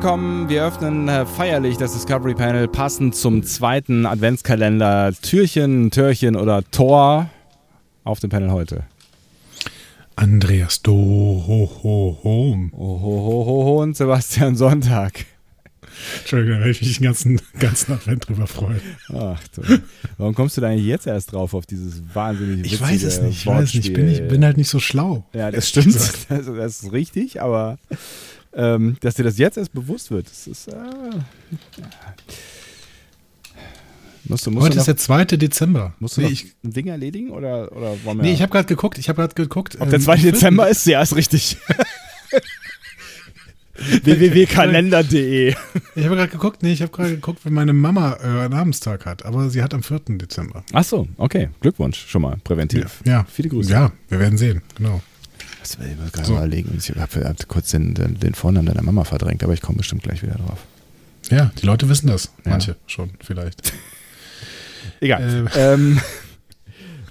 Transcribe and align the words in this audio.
Willkommen. 0.00 0.48
Wir 0.48 0.64
öffnen 0.64 1.08
äh, 1.08 1.26
feierlich 1.26 1.76
das 1.76 1.92
Discovery 1.92 2.34
Panel 2.34 2.68
passend 2.68 3.16
zum 3.16 3.42
zweiten 3.42 4.06
Adventskalender. 4.06 5.12
Türchen, 5.22 5.90
Türchen 5.90 6.36
oder 6.36 6.62
Tor 6.70 7.28
auf 8.04 8.20
dem 8.20 8.30
Panel 8.30 8.52
heute. 8.52 8.84
Andreas 10.14 10.82
Dohom. 10.82 12.72
Ohohoho 12.72 13.82
und 13.82 13.96
Sebastian 13.96 14.54
Sonntag. 14.54 15.26
Entschuldigung, 16.20 16.54
da 16.54 16.58
werde 16.60 16.70
ich 16.70 16.80
mich 16.80 16.98
den 16.98 17.04
ganzen, 17.04 17.40
ganzen 17.58 17.92
Advent 17.94 18.28
drüber 18.28 18.46
freuen. 18.46 18.80
Ach 19.08 19.42
du. 19.48 19.80
Warum 20.16 20.32
kommst 20.36 20.56
du 20.56 20.60
da 20.60 20.68
eigentlich 20.68 20.86
jetzt 20.86 21.08
erst 21.08 21.32
drauf 21.32 21.54
auf 21.54 21.66
dieses 21.66 22.02
wahnsinnig 22.14 22.72
Ich 22.72 22.80
weiß 22.80 23.02
es 23.02 23.20
nicht, 23.20 23.38
ich 23.38 23.46
weiß 23.48 23.74
nicht. 23.74 23.88
Ich 23.88 23.92
bin, 23.92 24.08
ich 24.08 24.28
bin 24.28 24.44
halt 24.44 24.58
nicht 24.58 24.68
so 24.68 24.78
schlau. 24.78 25.26
Ja, 25.32 25.50
das 25.50 25.68
stimmt. 25.68 25.92
Das, 25.96 26.12
das 26.28 26.84
ist 26.84 26.92
richtig, 26.92 27.42
aber 27.42 27.78
ähm, 28.58 28.96
dass 29.00 29.14
dir 29.14 29.22
das 29.22 29.38
jetzt 29.38 29.56
erst 29.56 29.72
bewusst 29.72 30.10
wird, 30.10 30.28
das 30.28 30.46
ist. 30.48 30.68
Äh, 30.68 30.74
musst 34.24 34.44
du, 34.46 34.50
musst 34.50 34.66
Heute 34.66 34.78
ist 34.78 34.88
der 34.88 34.96
2. 34.96 35.24
Dezember. 35.24 35.94
Musst 36.00 36.16
du 36.16 36.22
nee, 36.22 36.28
ich, 36.28 36.52
ein 36.64 36.72
Ding 36.72 36.88
erledigen 36.88 37.30
oder, 37.30 37.70
oder 37.72 37.96
wollen 38.04 38.18
wir. 38.18 38.24
nee, 38.24 38.32
ich 38.32 38.42
habe 38.42 38.50
gerade 38.50 38.66
geguckt. 38.66 38.98
Ich 38.98 39.08
habe 39.08 39.22
gerade 39.22 39.34
geguckt. 39.34 39.76
Ob 39.80 39.88
der 39.88 40.00
ähm, 40.00 40.04
2. 40.04 40.14
ich 40.16 40.22
will- 40.24 40.32
Dezember 40.32 40.68
ist? 40.68 40.84
Ja, 40.86 41.00
ist 41.00 41.14
richtig. 41.14 41.56
www.kalender.de 44.02 45.54
Ich 45.94 46.04
habe 46.04 46.16
gerade 46.16 46.32
geguckt. 46.32 46.64
Nee, 46.64 46.72
ich 46.72 46.82
habe 46.82 46.90
gerade 46.90 47.10
geguckt, 47.10 47.44
wenn 47.44 47.52
meine 47.52 47.72
Mama 47.72 48.14
äh, 48.14 48.48
Namenstag 48.48 49.06
hat. 49.06 49.24
Aber 49.24 49.50
sie 49.50 49.62
hat 49.62 49.72
am 49.72 49.84
4. 49.84 50.00
Dezember. 50.18 50.64
Ach 50.72 50.82
so, 50.82 51.06
okay. 51.16 51.50
Glückwunsch 51.60 52.06
schon 52.08 52.22
mal, 52.22 52.38
präventiv. 52.42 53.02
Ja. 53.06 53.24
Viele 53.32 53.50
Grüße. 53.50 53.70
Ja, 53.70 53.92
wir 54.08 54.18
werden 54.18 54.36
sehen. 54.36 54.62
Genau. 54.76 55.00
Das 55.68 55.78
will 55.78 55.88
ich 55.92 55.98
mir 55.98 56.10
gerade 56.10 56.26
So. 56.26 56.34
überlegen. 56.36 56.74
Ich 56.78 56.88
habe 56.96 57.24
hab 57.28 57.48
kurz 57.48 57.70
den, 57.70 57.94
den, 57.94 58.18
den 58.18 58.34
Vornamen 58.34 58.66
deiner 58.66 58.82
Mama 58.82 59.04
verdrängt, 59.04 59.42
aber 59.44 59.52
ich 59.52 59.60
komme 59.60 59.78
bestimmt 59.78 60.02
gleich 60.02 60.22
wieder 60.22 60.34
drauf. 60.34 60.58
Ja, 61.30 61.50
die 61.60 61.66
Leute 61.66 61.88
wissen 61.88 62.06
das. 62.06 62.30
Ja. 62.44 62.50
Manche 62.52 62.76
schon, 62.86 63.10
vielleicht. 63.22 63.72
Egal. 65.00 65.48
Ähm, 65.56 66.00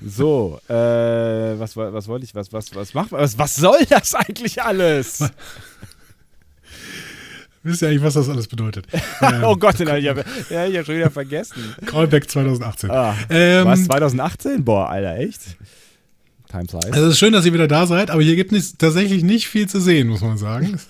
so, 0.06 0.60
äh, 0.70 0.74
was, 0.74 1.76
was 1.76 2.08
wollte 2.08 2.24
ich, 2.26 2.36
was, 2.36 2.54
was, 2.54 2.74
was 2.76 2.94
macht 2.94 3.12
was, 3.12 3.38
was 3.40 3.56
soll 3.56 3.80
das 3.90 4.14
eigentlich 4.16 4.62
alles? 4.62 5.24
Wisst 7.64 7.82
ihr 7.82 7.90
eigentlich, 7.90 8.04
was 8.04 8.14
das 8.14 8.30
alles 8.30 8.48
bedeutet? 8.48 8.86
ähm, 9.22 9.44
oh 9.44 9.56
Gott, 9.56 9.80
hab 9.80 9.98
ich, 9.98 10.08
hab, 10.08 10.18
ja, 10.50 10.66
ich 10.68 10.76
habe 10.76 10.86
schon 10.86 10.96
wieder 10.96 11.10
vergessen. 11.12 11.76
Callback 11.86 12.30
2018. 12.30 12.92
Ah, 12.92 13.16
Ähm, 13.30 13.66
was, 13.66 13.84
2018? 13.86 14.64
Boah, 14.64 14.90
Alter, 14.90 15.18
echt? 15.18 15.58
Time 16.48 16.66
flies. 16.68 16.86
Also 16.92 17.06
es 17.08 17.14
ist 17.14 17.20
schön, 17.20 17.34
dass 17.34 17.46
ihr 17.46 17.54
wieder 17.54 17.68
da 17.68 17.86
seid, 17.88 18.10
aber 18.10 18.22
hier 18.22 18.36
gibt 18.36 18.52
es 18.54 18.78
tatsächlich 18.78 19.24
nicht 19.24 19.48
viel 19.48 19.68
zu 19.68 19.80
sehen, 19.80 20.08
muss 20.08 20.22
man 20.22 20.38
sagen. 20.38 20.80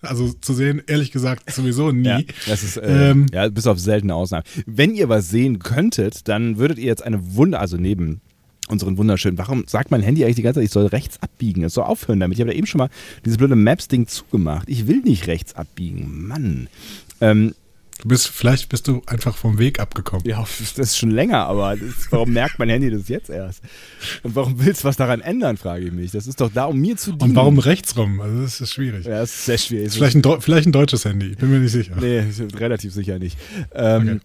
Also 0.00 0.32
zu 0.32 0.54
sehen, 0.54 0.80
ehrlich 0.86 1.10
gesagt, 1.10 1.52
sowieso 1.52 1.90
nie. 1.90 2.06
Ja, 2.06 2.20
das 2.46 2.62
ist, 2.62 2.76
äh, 2.76 3.10
Ähm, 3.10 3.26
ja, 3.32 3.48
bis 3.48 3.66
auf 3.66 3.80
seltene 3.80 4.14
Ausnahmen. 4.14 4.44
Wenn 4.64 4.94
ihr 4.94 5.08
was 5.08 5.28
sehen 5.28 5.58
könntet, 5.58 6.28
dann 6.28 6.56
würdet 6.58 6.78
ihr 6.78 6.84
jetzt 6.84 7.02
eine 7.02 7.34
Wunder, 7.34 7.58
also 7.58 7.76
neben 7.78 8.20
unseren 8.68 8.96
wunderschönen, 8.96 9.38
warum 9.38 9.64
sagt 9.66 9.90
mein 9.90 10.02
Handy 10.02 10.22
eigentlich 10.22 10.36
die 10.36 10.42
ganze 10.42 10.60
Zeit, 10.60 10.66
ich 10.66 10.70
soll 10.70 10.86
rechts 10.86 11.20
abbiegen? 11.20 11.64
Es 11.64 11.74
soll 11.74 11.82
aufhören 11.82 12.20
damit. 12.20 12.36
Ich 12.38 12.40
habe 12.40 12.52
da 12.52 12.56
eben 12.56 12.68
schon 12.68 12.78
mal 12.78 12.90
dieses 13.24 13.38
blöde 13.38 13.56
Maps-Ding 13.56 14.06
zugemacht. 14.06 14.68
Ich 14.68 14.86
will 14.86 14.98
nicht 15.00 15.26
rechts 15.26 15.56
abbiegen, 15.56 16.28
Mann. 16.28 16.68
Ähm, 17.20 17.54
Du 18.00 18.08
bist, 18.08 18.28
vielleicht 18.28 18.68
bist 18.68 18.86
du 18.86 19.02
einfach 19.06 19.36
vom 19.36 19.58
Weg 19.58 19.80
abgekommen. 19.80 20.26
ja, 20.26 20.38
das 20.58 20.78
ist 20.78 20.98
schon 20.98 21.10
länger, 21.10 21.46
aber 21.46 21.76
das, 21.76 22.10
warum 22.10 22.32
merkt 22.32 22.58
mein 22.58 22.68
Handy 22.68 22.90
das 22.90 23.08
jetzt 23.08 23.28
erst? 23.28 23.62
Und 24.22 24.36
warum 24.36 24.64
willst 24.64 24.84
du 24.84 24.88
was 24.88 24.96
daran 24.96 25.20
ändern, 25.20 25.56
frage 25.56 25.86
ich 25.86 25.92
mich. 25.92 26.12
Das 26.12 26.26
ist 26.26 26.40
doch 26.40 26.50
da, 26.52 26.66
um 26.66 26.78
mir 26.78 26.96
zu 26.96 27.12
dienen. 27.12 27.30
Und 27.30 27.36
warum 27.36 27.58
rechts 27.58 27.96
rum? 27.96 28.20
Also 28.20 28.42
das 28.42 28.60
ist 28.60 28.72
schwierig. 28.72 29.04
Ja, 29.06 29.20
das 29.20 29.30
ist 29.30 29.44
sehr 29.46 29.58
schwierig. 29.58 29.86
Ist 29.88 29.96
vielleicht, 29.96 30.16
ein 30.16 30.40
vielleicht 30.40 30.66
ein 30.66 30.72
deutsches 30.72 31.04
Handy, 31.04 31.30
ich 31.32 31.38
bin 31.38 31.50
mir 31.50 31.58
nicht 31.58 31.72
sicher. 31.72 31.96
Nee, 32.00 32.24
relativ 32.56 32.92
sicher 32.92 33.18
nicht. 33.18 33.36
Ähm, 33.74 34.20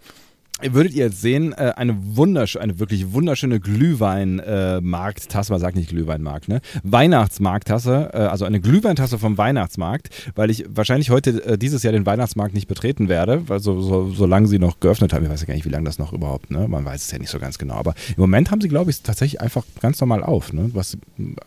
Würdet 0.62 0.94
ihr 0.94 1.06
jetzt 1.06 1.20
sehen, 1.20 1.52
äh, 1.54 1.74
eine 1.76 1.96
wunderschöne, 2.16 2.64
eine 2.64 2.80
wirklich 2.80 3.12
wunderschöne 3.12 3.60
Glühwein-Markttasse, 3.60 5.52
man 5.52 5.60
sagt 5.60 5.76
nicht 5.76 5.90
Glühweinmarkt, 5.90 6.48
ne? 6.48 6.62
Weihnachtsmarkttasse, 6.84 8.12
äh, 8.14 8.18
also 8.18 8.46
eine 8.46 8.62
Glühweintasse 8.62 9.18
vom 9.18 9.38
Weihnachtsmarkt, 9.38 10.10
weil 10.36 10.52
ich 10.52 10.66
wahrscheinlich 10.70 11.10
heute 11.10 11.44
äh, 11.44 11.58
dieses 11.58 11.82
Jahr 11.84 11.92
den 11.92 12.06
Weihnachtsmarkt 12.06 12.54
nicht 12.54 12.68
betreten 12.68 13.10
werde, 13.10 13.50
weil 13.50 13.60
so, 13.60 13.82
so, 13.82 14.12
solange 14.12 14.48
sie 14.48 14.60
noch 14.60 14.80
geöffnet 14.80 15.12
haben, 15.12 15.24
ich 15.24 15.30
weiß 15.32 15.42
ja 15.42 15.48
gar 15.48 15.56
nicht, 15.56 15.66
wie 15.66 15.70
lange 15.70 15.86
das 15.86 15.98
noch 15.98 16.14
überhaupt, 16.14 16.52
ne? 16.52 16.68
Man 16.68 16.86
weiß 16.86 17.04
es 17.04 17.12
ja 17.12 17.18
nicht 17.18 17.32
so 17.32 17.40
ganz 17.40 17.58
genau. 17.58 17.74
Aber 17.74 17.96
im 18.10 18.22
Moment 18.22 18.52
haben 18.52 18.62
sie, 18.62 18.70
glaube 18.70 18.92
ich, 18.92 19.02
tatsächlich 19.02 19.42
einfach 19.42 19.64
ganz 19.82 20.00
normal 20.00 20.24
auf, 20.24 20.54
ne? 20.54 20.70
Was 20.74 20.98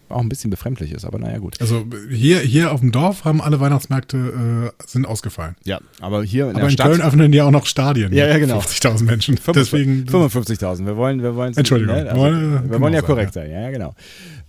auch 0.08 0.20
ein 0.20 0.28
bisschen 0.28 0.50
befremdlich 0.50 0.92
ist, 0.92 1.04
aber 1.04 1.18
naja, 1.20 1.38
gut. 1.38 1.60
Also 1.60 1.84
hier, 2.10 2.40
hier 2.40 2.72
auf 2.72 2.80
dem 2.80 2.90
Dorf 2.92 3.24
haben 3.24 3.40
alle 3.40 3.60
Weihnachtsmärkte 3.60 4.72
äh, 4.76 4.82
sind 4.84 5.06
ausgefallen. 5.06 5.54
Ja, 5.64 5.80
aber 6.00 6.24
hier 6.24 6.46
in 6.46 6.50
Aber 6.50 6.60
der 6.60 6.68
in 6.68 6.72
Stadt. 6.72 6.86
Köln 6.88 7.02
öffnen 7.02 7.30
die 7.32 7.40
auch 7.40 7.50
noch 7.52 7.66
Stadien. 7.66 8.12
Ja, 8.12 8.26
ja, 8.26 8.38
genau. 8.38 8.58
50.000 8.58 8.95
Menschen. 9.02 9.38
Deswegen 9.54 10.04
55.000. 10.08 10.86
Wir 10.86 10.96
wollen, 10.96 11.22
wir 11.22 11.34
wollen. 11.34 11.56
Entschuldigung. 11.56 11.94
Ne, 11.94 12.10
also, 12.10 12.22
wir 12.22 12.70
kann 12.70 12.80
wollen 12.80 12.94
ja 12.94 13.00
sein, 13.00 13.06
korrekt 13.06 13.32
sein. 13.34 13.50
Ja, 13.50 13.60
ja 13.62 13.70
genau. 13.70 13.94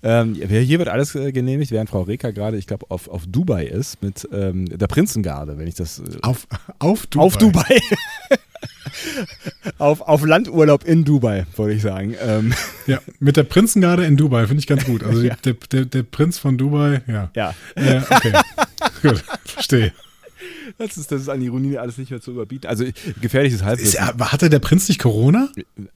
Ähm, 0.04 0.36
hier 0.36 0.80
wird 0.80 0.90
alles 0.90 1.16
äh, 1.16 1.32
genehmigt, 1.32 1.72
während 1.72 1.90
Frau 1.90 2.04
Reker 2.04 2.32
gerade, 2.32 2.58
ich 2.58 2.68
glaube, 2.68 2.86
auf, 2.90 3.08
auf 3.08 3.26
Dubai 3.28 3.66
ist 3.66 4.02
mit 4.04 4.28
ähm, 4.32 4.66
der 4.66 4.88
Prinzengarde, 4.88 5.58
wenn 5.58 5.68
ich 5.68 5.76
das. 5.76 6.00
Äh, 6.00 6.04
auf, 6.22 6.48
auf 6.80 7.08
Dubai. 7.08 7.26
auf 7.26 7.38
Dubai. 7.38 7.80
auf, 9.80 10.02
auf 10.02 10.26
Landurlaub 10.26 10.84
in 10.84 11.04
Dubai, 11.04 11.46
wollte 11.56 11.76
ich 11.76 11.82
sagen. 11.82 12.16
Ähm, 12.22 12.54
Ja, 12.86 13.00
mit 13.20 13.38
der 13.38 13.44
Prinzengarde 13.44 14.06
in 14.06 14.18
Dubai 14.18 14.46
finde 14.48 14.60
ich 14.60 14.68
ganz 14.68 14.86
gut. 14.86 15.04
Also 15.04 15.22
Ja. 15.28 15.36
der, 15.44 15.56
der, 15.72 15.86
der 15.86 16.04
Prinz 16.04 16.38
von 16.38 16.58
Dubai, 16.58 17.02
ja. 17.08 17.32
ja, 17.36 17.54
Äh, 17.76 18.02
okay. 18.10 18.34
gut, 19.02 19.24
verstehe. 19.46 19.94
Das 20.78 20.98
ist, 20.98 21.12
das 21.12 21.22
ist 21.22 21.30
an 21.30 21.42
Ironie 21.42 21.78
alles 21.78 21.98
nicht 21.98 22.12
mehr 22.12 22.22
zu 22.22 22.32
überbieten. 22.32 22.68
Also 22.70 22.86
gefährliches 23.22 23.60
Ist, 23.62 23.66
Halbwissen. 23.66 24.00
er- 24.00 24.32
hatte 24.32 24.50
der 24.50 24.60
Prinz 24.60 24.88
nicht 24.90 25.00
Corona? 25.00 25.50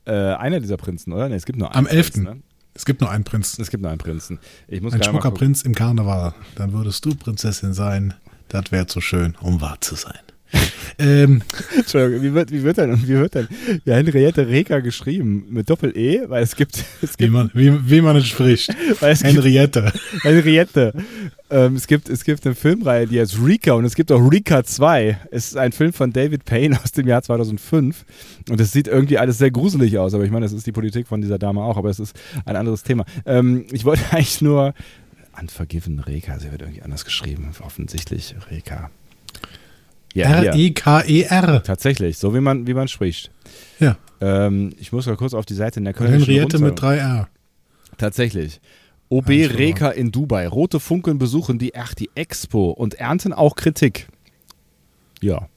Äh, 0.05 0.11
einer 0.11 0.59
dieser 0.59 0.77
Prinzen, 0.77 1.13
oder? 1.13 1.29
Nee, 1.29 1.35
es 1.35 1.45
gibt 1.45 1.59
nur 1.59 1.73
einen. 1.75 1.87
Am 1.87 1.91
11.. 1.91 2.11
Prinzen, 2.11 2.23
ne? 2.23 2.41
Es 2.73 2.85
gibt 2.85 3.01
nur 3.01 3.09
einen 3.11 3.23
Prinz. 3.25 3.59
Es 3.59 3.69
gibt 3.69 3.81
nur 3.81 3.91
einen 3.91 3.99
Prinzen. 3.99 4.39
Ich 4.67 4.81
muss 4.81 4.93
Ein 4.93 5.03
schmucker. 5.03 5.31
Prinz 5.31 5.61
im 5.63 5.75
Karneval. 5.75 6.33
Dann 6.55 6.71
würdest 6.71 7.03
du 7.05 7.13
Prinzessin 7.15 7.73
sein. 7.73 8.13
Das 8.47 8.71
wäre 8.71 8.87
zu 8.87 9.01
schön, 9.01 9.35
um 9.41 9.59
wahr 9.61 9.77
zu 9.81 9.95
sein. 9.95 10.19
ähm, 10.99 11.41
Entschuldigung, 11.75 12.23
wie 12.23 12.33
wird, 12.33 12.51
wie 12.51 12.63
wird 12.63 12.77
denn, 12.77 13.07
wie 13.07 13.15
wird 13.15 13.35
denn 13.35 13.47
ja, 13.85 13.95
Henriette 13.95 14.47
Reker 14.47 14.81
geschrieben? 14.81 15.45
Mit 15.49 15.69
Doppel-E? 15.69 16.23
Weil 16.27 16.43
es 16.43 16.55
gibt, 16.55 16.75
es 17.01 17.13
wie, 17.13 17.23
gibt, 17.23 17.33
man, 17.33 17.51
wie, 17.53 17.89
wie 17.89 18.01
man 18.01 18.15
es 18.15 18.27
spricht. 18.27 18.69
weil 18.99 19.13
es 19.13 19.23
gibt 19.23 19.35
Henriette. 19.35 19.91
Henriette. 20.21 20.93
Ähm, 21.49 21.75
es, 21.75 21.87
gibt, 21.87 22.09
es 22.09 22.23
gibt 22.23 22.45
eine 22.45 22.55
Filmreihe, 22.55 23.07
die 23.07 23.19
heißt 23.19 23.37
Rika 23.43 23.73
und 23.73 23.85
es 23.85 23.95
gibt 23.95 24.11
auch 24.11 24.19
Rika 24.19 24.63
2. 24.63 25.19
Es 25.31 25.47
ist 25.47 25.57
ein 25.57 25.71
Film 25.71 25.93
von 25.93 26.13
David 26.13 26.45
Payne 26.45 26.79
aus 26.81 26.91
dem 26.91 27.07
Jahr 27.07 27.21
2005 27.21 28.05
und 28.49 28.59
es 28.59 28.71
sieht 28.71 28.87
irgendwie 28.87 29.17
alles 29.17 29.37
sehr 29.37 29.51
gruselig 29.51 29.97
aus, 29.97 30.13
aber 30.13 30.23
ich 30.23 30.31
meine, 30.31 30.45
das 30.45 30.53
ist 30.53 30.65
die 30.65 30.71
Politik 30.71 31.07
von 31.07 31.21
dieser 31.21 31.37
Dame 31.37 31.61
auch, 31.61 31.77
aber 31.77 31.89
es 31.89 31.99
ist 31.99 32.17
ein 32.45 32.55
anderes 32.55 32.83
Thema. 32.83 33.05
Ähm, 33.25 33.65
ich 33.71 33.85
wollte 33.85 34.01
eigentlich 34.11 34.41
nur 34.41 34.73
Unforgiven 35.39 35.99
Reka, 35.99 36.39
sie 36.39 36.51
wird 36.51 36.61
irgendwie 36.61 36.81
anders 36.81 37.05
geschrieben, 37.05 37.51
offensichtlich 37.61 38.35
Reka. 38.49 38.89
Hier. 40.13 40.25
R-E-K-E-R. 40.25 41.63
Tatsächlich, 41.63 42.17
so 42.17 42.33
wie 42.35 42.41
man, 42.41 42.67
wie 42.67 42.73
man 42.73 42.87
spricht. 42.87 43.31
Ja. 43.79 43.97
Ähm, 44.19 44.73
ich 44.79 44.91
muss 44.91 45.05
mal 45.05 45.15
kurz 45.15 45.33
auf 45.33 45.45
die 45.45 45.53
Seite 45.53 45.79
in 45.79 45.85
der 45.85 45.93
Kölnischen 45.93 46.33
Henriette 46.33 46.59
mit 46.59 46.81
drei 46.81 46.97
R. 46.97 47.29
Tatsächlich. 47.97 48.59
OB 49.09 49.29
Reka 49.29 49.89
in 49.89 50.11
Dubai. 50.11 50.47
Rote 50.47 50.79
Funkeln 50.79 51.17
besuchen 51.17 51.59
die, 51.59 51.75
ach, 51.75 51.93
die 51.93 52.09
Expo 52.15 52.71
und 52.71 52.93
ernten 52.95 53.33
auch 53.33 53.55
Kritik. 53.55 54.07
Ja. 55.21 55.47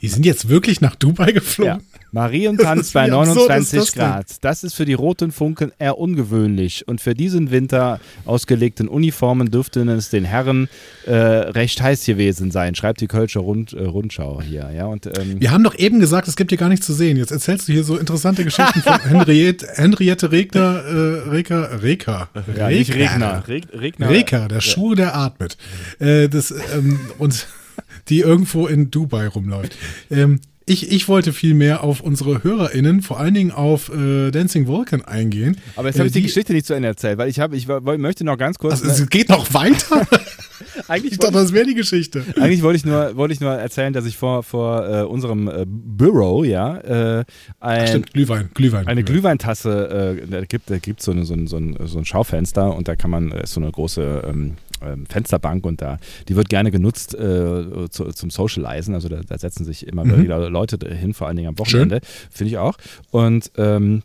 Die 0.00 0.08
sind 0.08 0.24
jetzt 0.24 0.48
wirklich 0.48 0.80
nach 0.80 0.94
Dubai 0.94 1.32
geflogen? 1.32 1.82
Marientanz 2.12 2.90
bei 2.92 3.06
29 3.06 3.78
das 3.78 3.92
Grad. 3.92 4.26
Das 4.42 4.64
ist 4.64 4.74
für 4.74 4.84
die 4.84 4.94
roten 4.94 5.32
Funken 5.32 5.72
eher 5.78 5.98
ungewöhnlich. 5.98 6.86
Und 6.88 7.00
für 7.00 7.14
diesen 7.14 7.50
Winter 7.50 8.00
ausgelegten 8.24 8.88
Uniformen 8.88 9.50
dürfte 9.50 9.80
es 9.90 10.10
den 10.10 10.24
Herren 10.24 10.68
äh, 11.06 11.14
recht 11.14 11.80
heiß 11.80 12.04
gewesen 12.04 12.50
sein, 12.50 12.74
schreibt 12.74 13.00
die 13.00 13.06
Kölsche 13.06 13.38
Rund, 13.38 13.72
äh, 13.72 13.84
Rundschau 13.84 14.42
hier. 14.42 14.70
Ja, 14.74 14.86
und, 14.86 15.06
ähm, 15.06 15.40
Wir 15.40 15.50
haben 15.50 15.64
doch 15.64 15.78
eben 15.78 16.00
gesagt, 16.00 16.28
es 16.28 16.36
gibt 16.36 16.50
hier 16.50 16.58
gar 16.58 16.68
nichts 16.68 16.86
zu 16.86 16.92
sehen. 16.92 17.16
Jetzt 17.16 17.32
erzählst 17.32 17.68
du 17.68 17.72
hier 17.72 17.84
so 17.84 17.96
interessante 17.96 18.44
Geschichten 18.44 18.80
von 18.82 19.00
Henriette, 19.08 19.66
Henriette 19.74 20.30
Regner, 20.32 20.82
äh, 20.84 21.28
Reker, 21.30 21.82
Reker. 21.82 22.28
Ja, 22.56 22.66
Reker. 22.66 22.94
Regner. 22.94 23.44
Regner. 23.48 24.08
Reker, 24.08 24.48
der 24.48 24.60
Schuh, 24.60 24.94
der 24.94 25.16
atmet. 25.16 25.56
Äh, 25.98 26.28
das, 26.28 26.50
ähm, 26.50 27.00
und 27.18 27.46
die 28.08 28.20
irgendwo 28.20 28.66
in 28.66 28.90
Dubai 28.90 29.26
rumläuft. 29.28 29.76
Ähm, 30.10 30.40
ich, 30.70 30.92
ich 30.92 31.08
wollte 31.08 31.32
viel 31.32 31.54
mehr 31.54 31.82
auf 31.82 32.00
unsere 32.00 32.44
HörerInnen, 32.44 33.02
vor 33.02 33.18
allen 33.18 33.34
Dingen 33.34 33.50
auf 33.50 33.92
äh, 33.92 34.30
Dancing 34.30 34.68
Vulcan 34.68 35.02
eingehen. 35.02 35.56
Aber 35.74 35.88
jetzt 35.88 35.98
habe 35.98 36.06
ich 36.06 36.12
die, 36.12 36.20
die, 36.20 36.26
Geschichte 36.28 36.52
nicht 36.52 36.64
zu 36.64 36.74
Ende 36.74 36.88
erzählt, 36.88 37.18
weil 37.18 37.28
ich 37.28 37.40
habe, 37.40 37.56
ich 37.56 37.66
möchte 37.66 38.24
noch 38.24 38.38
ganz 38.38 38.56
kurz. 38.58 38.82
Also, 38.82 39.02
es 39.02 39.10
geht 39.10 39.28
noch 39.28 39.52
weiter? 39.52 40.06
eigentlich 40.88 41.14
ich 41.14 41.18
dachte, 41.18 41.34
das 41.34 41.52
wäre 41.52 41.66
die 41.66 41.74
Geschichte. 41.74 42.24
Eigentlich 42.36 42.62
wollte 42.62 42.76
ich 42.76 42.84
nur, 42.84 43.16
wollte 43.16 43.34
ich 43.34 43.40
nur 43.40 43.52
erzählen, 43.52 43.92
dass 43.92 44.06
ich 44.06 44.16
vor, 44.16 44.44
vor 44.44 44.88
äh, 44.88 45.02
unserem 45.02 45.48
äh, 45.48 45.64
Büro, 45.66 46.44
ja, 46.44 46.76
äh, 46.78 47.24
ein, 47.58 47.88
Stimmt, 47.88 48.12
Glühwein, 48.12 48.50
Glühwein. 48.54 48.86
Eine 48.86 49.02
Glühweintasse, 49.02 50.20
äh, 50.22 50.26
da 50.30 50.44
gibt 50.44 50.70
es 50.70 50.82
gibt 50.82 51.02
so, 51.02 51.10
eine, 51.10 51.24
so, 51.24 51.34
ein, 51.34 51.48
so, 51.48 51.56
ein, 51.56 51.76
so 51.84 51.98
ein 51.98 52.04
Schaufenster 52.04 52.76
und 52.76 52.86
da 52.86 52.94
kann 52.94 53.10
man, 53.10 53.32
ist 53.32 53.54
so 53.54 53.60
eine 53.60 53.72
große 53.72 54.22
ähm, 54.24 54.54
ähm, 54.82 55.06
Fensterbank 55.06 55.64
und 55.64 55.82
da, 55.82 55.98
die 56.28 56.36
wird 56.36 56.48
gerne 56.48 56.70
genutzt 56.70 57.14
äh, 57.14 57.88
zu, 57.90 58.12
zum 58.12 58.30
Socializen. 58.30 58.94
Also 58.94 59.08
da, 59.08 59.20
da, 59.26 59.38
setzen 59.38 59.64
sich 59.64 59.86
immer 59.86 60.04
mhm. 60.04 60.22
wieder 60.22 60.50
Leute 60.50 60.78
hin, 60.94 61.14
vor 61.14 61.26
allen 61.26 61.36
Dingen 61.36 61.48
am 61.48 61.58
Wochenende. 61.58 62.00
Finde 62.30 62.50
ich 62.50 62.58
auch. 62.58 62.76
Und 63.10 63.50
ähm, 63.56 64.02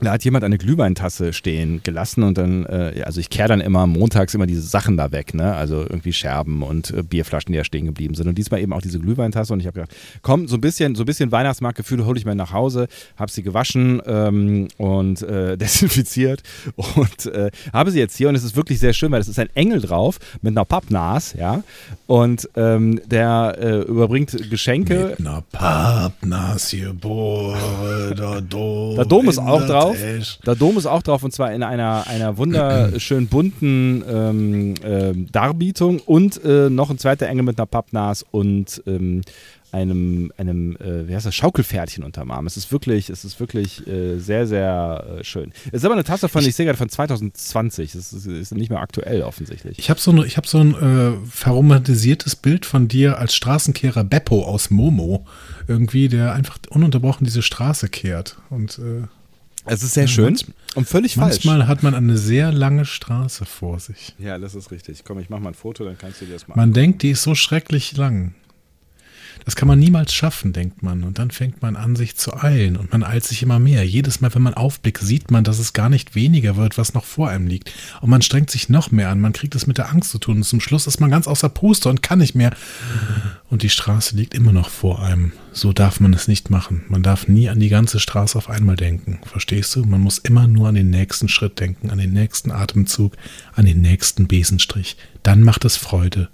da 0.00 0.12
hat 0.12 0.24
jemand 0.24 0.44
eine 0.44 0.58
Glühweintasse 0.58 1.32
stehen 1.32 1.80
gelassen 1.82 2.22
und 2.22 2.36
dann, 2.36 2.66
äh, 2.66 3.02
also 3.06 3.18
ich 3.18 3.30
kehre 3.30 3.48
dann 3.48 3.60
immer 3.60 3.86
montags 3.86 4.34
immer 4.34 4.46
diese 4.46 4.60
Sachen 4.60 4.96
da 4.98 5.10
weg, 5.10 5.32
ne? 5.32 5.54
Also 5.54 5.80
irgendwie 5.80 6.12
Scherben 6.12 6.62
und 6.62 6.90
äh, 6.90 7.02
Bierflaschen, 7.02 7.52
die 7.52 7.58
da 7.58 7.64
stehen 7.64 7.86
geblieben 7.86 8.14
sind. 8.14 8.28
Und 8.28 8.36
diesmal 8.36 8.60
eben 8.60 8.74
auch 8.74 8.82
diese 8.82 8.98
Glühweintasse 8.98 9.54
und 9.54 9.60
ich 9.60 9.66
habe 9.66 9.80
gedacht, 9.80 9.96
komm, 10.20 10.48
so 10.48 10.56
ein 10.56 10.60
bisschen, 10.60 10.94
so 10.96 11.04
ein 11.04 11.06
bisschen 11.06 11.32
Weihnachtsmarktgefühl 11.32 12.04
hole 12.04 12.18
ich 12.18 12.26
mir 12.26 12.34
nach 12.34 12.52
Hause, 12.52 12.88
habe 13.16 13.32
sie 13.32 13.42
gewaschen 13.42 14.02
ähm, 14.06 14.68
und 14.76 15.22
äh, 15.22 15.56
desinfiziert 15.56 16.42
und 16.76 17.26
äh, 17.26 17.50
habe 17.72 17.90
sie 17.90 17.98
jetzt 17.98 18.16
hier 18.16 18.28
und 18.28 18.34
es 18.34 18.44
ist 18.44 18.54
wirklich 18.54 18.78
sehr 18.78 18.92
schön, 18.92 19.10
weil 19.12 19.20
es 19.22 19.28
ist 19.28 19.38
ein 19.38 19.48
Engel 19.54 19.80
drauf 19.80 20.18
mit 20.42 20.52
einer 20.52 20.66
Pappnas, 20.66 21.32
ja. 21.32 21.62
Und 22.06 22.50
ähm, 22.54 23.00
der 23.06 23.56
äh, 23.58 23.78
überbringt 23.80 24.50
Geschenke. 24.50 25.14
Mit 25.18 25.20
einer 25.20 25.42
Pappnas 25.52 26.68
hier, 26.68 26.92
boah, 26.92 27.56
der 28.14 28.40
Dom. 28.42 28.96
Der 28.96 29.04
Dom 29.06 29.28
ist 29.28 29.38
auch 29.38 29.66
drauf 29.66 29.85
drauf. 29.94 30.38
Der 30.44 30.54
Dom 30.54 30.76
ist 30.76 30.86
auch 30.86 31.02
drauf 31.02 31.22
und 31.22 31.32
zwar 31.32 31.52
in 31.52 31.62
einer, 31.62 32.06
einer 32.06 32.36
wunderschön 32.36 33.26
bunten 33.28 34.04
ähm, 34.08 34.74
äh, 34.82 35.12
Darbietung 35.30 36.00
und 36.00 36.42
äh, 36.44 36.70
noch 36.70 36.90
ein 36.90 36.98
zweiter 36.98 37.26
Engel 37.26 37.44
mit 37.44 37.58
einer 37.58 37.66
Pappnas 37.66 38.24
und 38.30 38.82
ähm, 38.86 39.22
einem, 39.76 40.32
einem 40.36 40.76
äh, 40.76 41.06
wie 41.08 41.14
heißt 41.14 41.26
das, 41.26 41.34
Schaukelpferdchen 41.34 42.02
unterm 42.04 42.30
Arm. 42.30 42.46
Es 42.46 42.56
ist 42.56 42.72
wirklich, 42.72 43.10
es 43.10 43.24
ist 43.24 43.38
wirklich 43.40 43.86
äh, 43.86 44.18
sehr, 44.18 44.46
sehr 44.46 45.18
äh, 45.18 45.24
schön. 45.24 45.52
Es 45.66 45.80
ist 45.80 45.84
aber 45.84 45.94
eine 45.94 46.04
Tasse 46.04 46.28
von, 46.28 46.42
ich, 46.42 46.48
ich 46.48 46.56
sehe 46.56 46.66
gerade 46.66 46.78
von 46.78 46.88
2020. 46.88 47.94
Es 47.94 48.12
ist, 48.12 48.26
ist, 48.26 48.54
nicht 48.54 48.70
mehr 48.70 48.80
aktuell 48.80 49.22
offensichtlich. 49.22 49.78
Ich 49.78 49.90
habe 49.90 50.00
so, 50.00 50.12
ne, 50.12 50.26
hab 50.26 50.46
so 50.46 50.58
ein 50.58 50.74
äh, 50.74 51.26
verromantisiertes 51.28 52.36
Bild 52.36 52.64
von 52.64 52.88
dir 52.88 53.18
als 53.18 53.34
Straßenkehrer 53.34 54.04
Beppo 54.04 54.44
aus 54.44 54.70
Momo. 54.70 55.26
Irgendwie, 55.68 56.08
der 56.08 56.32
einfach 56.32 56.58
ununterbrochen 56.70 57.24
diese 57.24 57.42
Straße 57.42 57.88
kehrt. 57.88 58.36
Und 58.50 58.78
äh, 58.78 59.06
es 59.66 59.82
ist 59.82 59.94
sehr 59.94 60.06
schön 60.06 60.36
und 60.74 60.88
völlig 60.88 61.16
manchmal 61.16 61.30
falsch. 61.30 61.44
Manchmal 61.44 61.68
hat 61.68 61.82
man 61.82 61.94
eine 61.94 62.16
sehr 62.16 62.52
lange 62.52 62.84
Straße 62.84 63.44
vor 63.44 63.78
sich. 63.80 64.14
Ja, 64.18 64.38
das 64.38 64.54
ist 64.54 64.70
richtig. 64.70 65.04
Komm, 65.04 65.18
ich 65.18 65.30
mach 65.30 65.40
mal 65.40 65.50
ein 65.50 65.54
Foto, 65.54 65.84
dann 65.84 65.98
kannst 65.98 66.20
du 66.20 66.26
dir 66.26 66.34
das 66.34 66.48
machen. 66.48 66.58
Man 66.58 66.72
denkt, 66.72 67.02
die 67.02 67.10
ist 67.10 67.22
so 67.22 67.34
schrecklich 67.34 67.96
lang. 67.96 68.34
Das 69.44 69.56
kann 69.56 69.68
man 69.68 69.78
niemals 69.78 70.12
schaffen, 70.12 70.52
denkt 70.52 70.82
man. 70.82 71.04
Und 71.04 71.18
dann 71.18 71.30
fängt 71.30 71.62
man 71.62 71.76
an, 71.76 71.96
sich 71.96 72.16
zu 72.16 72.36
eilen. 72.36 72.76
Und 72.76 72.92
man 72.92 73.02
eilt 73.02 73.24
sich 73.24 73.42
immer 73.42 73.58
mehr. 73.58 73.86
Jedes 73.86 74.20
Mal, 74.20 74.34
wenn 74.34 74.42
man 74.42 74.54
aufblickt, 74.54 75.02
sieht 75.02 75.30
man, 75.30 75.44
dass 75.44 75.58
es 75.58 75.72
gar 75.72 75.88
nicht 75.88 76.14
weniger 76.14 76.56
wird, 76.56 76.78
was 76.78 76.94
noch 76.94 77.04
vor 77.04 77.28
einem 77.28 77.46
liegt. 77.46 77.72
Und 78.00 78.10
man 78.10 78.22
strengt 78.22 78.50
sich 78.50 78.68
noch 78.68 78.90
mehr 78.90 79.10
an. 79.10 79.20
Man 79.20 79.32
kriegt 79.32 79.54
es 79.54 79.66
mit 79.66 79.78
der 79.78 79.90
Angst 79.90 80.10
zu 80.10 80.18
tun. 80.18 80.38
Und 80.38 80.44
zum 80.44 80.60
Schluss 80.60 80.86
ist 80.86 81.00
man 81.00 81.10
ganz 81.10 81.26
außer 81.26 81.48
Puste 81.48 81.88
und 81.88 82.02
kann 82.02 82.18
nicht 82.18 82.34
mehr. 82.34 82.54
Und 83.48 83.62
die 83.62 83.70
Straße 83.70 84.16
liegt 84.16 84.34
immer 84.34 84.52
noch 84.52 84.68
vor 84.68 85.02
einem. 85.02 85.32
So 85.52 85.72
darf 85.72 86.00
man 86.00 86.12
es 86.12 86.28
nicht 86.28 86.50
machen. 86.50 86.84
Man 86.88 87.02
darf 87.02 87.28
nie 87.28 87.48
an 87.48 87.60
die 87.60 87.68
ganze 87.68 88.00
Straße 88.00 88.36
auf 88.36 88.50
einmal 88.50 88.76
denken. 88.76 89.20
Verstehst 89.24 89.74
du? 89.76 89.84
Man 89.84 90.00
muss 90.00 90.18
immer 90.18 90.48
nur 90.48 90.68
an 90.68 90.74
den 90.74 90.90
nächsten 90.90 91.28
Schritt 91.28 91.60
denken, 91.60 91.90
an 91.90 91.98
den 91.98 92.12
nächsten 92.12 92.50
Atemzug, 92.50 93.16
an 93.54 93.66
den 93.66 93.80
nächsten 93.80 94.26
Besenstrich. 94.26 94.96
Dann 95.22 95.42
macht 95.42 95.64
es 95.64 95.76
Freude. 95.76 96.28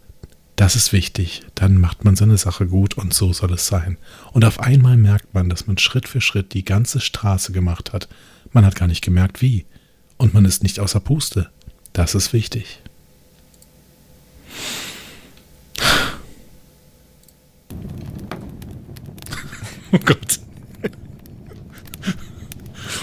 Das 0.56 0.76
ist 0.76 0.93
wichtig. 0.93 1.43
Dann 1.54 1.78
macht 1.78 2.04
man 2.04 2.16
seine 2.16 2.37
Sache 2.37 2.66
gut 2.66 2.94
und 2.99 3.14
so 3.14 3.32
soll 3.32 3.52
es 3.54 3.66
sein. 3.66 3.96
Und 4.32 4.44
auf 4.44 4.60
einmal 4.60 4.96
merkt 4.96 5.34
man, 5.34 5.49
dass 5.49 5.66
man 5.66 5.78
Schritt 5.78 6.08
für 6.08 6.20
Schritt 6.20 6.54
die 6.54 6.64
ganze 6.64 7.00
Straße 7.00 7.52
gemacht 7.52 7.93
hat. 7.93 8.08
Man 8.52 8.64
hat 8.66 8.76
gar 8.76 8.88
nicht 8.88 9.02
gemerkt, 9.02 9.40
wie. 9.40 9.64
Und 10.19 10.34
man 10.34 10.44
ist 10.44 10.62
nicht 10.62 10.78
außer 10.78 11.00
Puste. 11.00 11.50
Das 11.93 12.14
ist 12.14 12.32
wichtig. 12.32 12.81
Oh 19.94 19.98
Gott. 20.06 20.40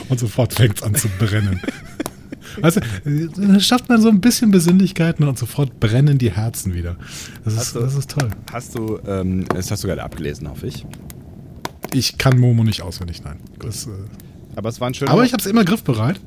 Und 0.08 0.20
sofort 0.20 0.56
fängt 0.56 0.78
es 0.78 0.84
an 0.84 0.96
zu 0.96 1.08
brennen. 1.08 1.62
Weißt 2.62 2.78
du, 2.78 3.30
dann 3.30 3.60
schafft 3.62 3.90
man 3.90 4.02
so 4.02 4.10
ein 4.10 4.22
bisschen 4.22 4.52
Besinnlichkeit 4.52 5.20
und 5.20 5.38
sofort 5.38 5.80
brennen 5.80 6.18
die 6.18 6.32
Herzen 6.32 6.74
wieder. 6.74 6.96
Das, 7.44 7.56
ist, 7.56 7.76
du, 7.76 7.80
das 7.80 7.96
ist 7.96 8.12
toll. 8.12 8.30
Hast 8.52 8.76
du, 8.76 9.00
ähm, 9.08 9.46
das 9.50 9.72
hast 9.72 9.84
du 9.84 9.88
gerade 9.88 10.04
abgelesen, 10.04 10.50
hoffe 10.50 10.68
ich. 10.68 10.86
Ich 11.94 12.18
kann 12.18 12.40
Momo 12.40 12.64
nicht 12.64 12.82
auswendig, 12.82 13.24
nein. 13.24 13.38
Das, 13.60 13.88
äh, 13.88 13.90
aber 14.56 14.70
es 14.70 14.80
war 14.80 14.88
ein 14.90 14.94
schöner. 14.94 15.12
Aber 15.12 15.24
ich 15.24 15.34
habe 15.34 15.42
es 15.42 15.48
immer 15.48 15.66
griffbereit. 15.66 16.20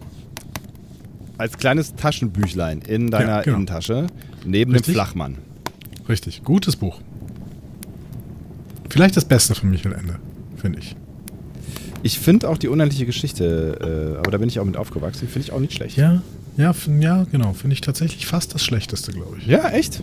Als 1.39 1.59
kleines 1.59 1.95
Taschenbüchlein 1.95 2.83
in 2.83 3.11
deiner 3.11 3.29
ja, 3.29 3.43
genau. 3.43 3.57
Innentasche, 3.57 4.07
neben 4.45 4.73
Richtig? 4.73 4.89
dem 4.89 4.95
Flachmann. 4.95 5.39
Richtig, 6.09 6.43
gutes 6.45 6.77
Buch. 6.77 7.01
Vielleicht 8.89 9.17
das 9.17 9.25
Beste 9.25 9.55
von 9.55 9.71
Michael 9.71 9.95
Ende, 9.95 10.19
finde 10.57 10.81
ich. 10.81 10.97
Ich 12.03 12.19
finde 12.19 12.49
auch 12.49 12.59
die 12.59 12.69
unendliche 12.69 13.07
Geschichte, 13.07 14.15
äh, 14.15 14.19
aber 14.19 14.31
da 14.31 14.39
bin 14.39 14.49
ich 14.49 14.59
auch 14.59 14.65
mit 14.65 14.77
aufgewachsen, 14.77 15.29
finde 15.29 15.47
ich 15.47 15.53
auch 15.53 15.61
nicht 15.61 15.73
schlecht. 15.73 15.97
Ja, 15.97 16.23
ja, 16.57 16.75
ja 17.01 17.27
genau. 17.31 17.53
Finde 17.53 17.75
ich 17.75 17.81
tatsächlich 17.81 18.27
fast 18.27 18.55
das 18.55 18.65
Schlechteste, 18.65 19.13
glaube 19.13 19.39
ich. 19.39 19.47
Ja, 19.47 19.69
echt? 19.71 20.03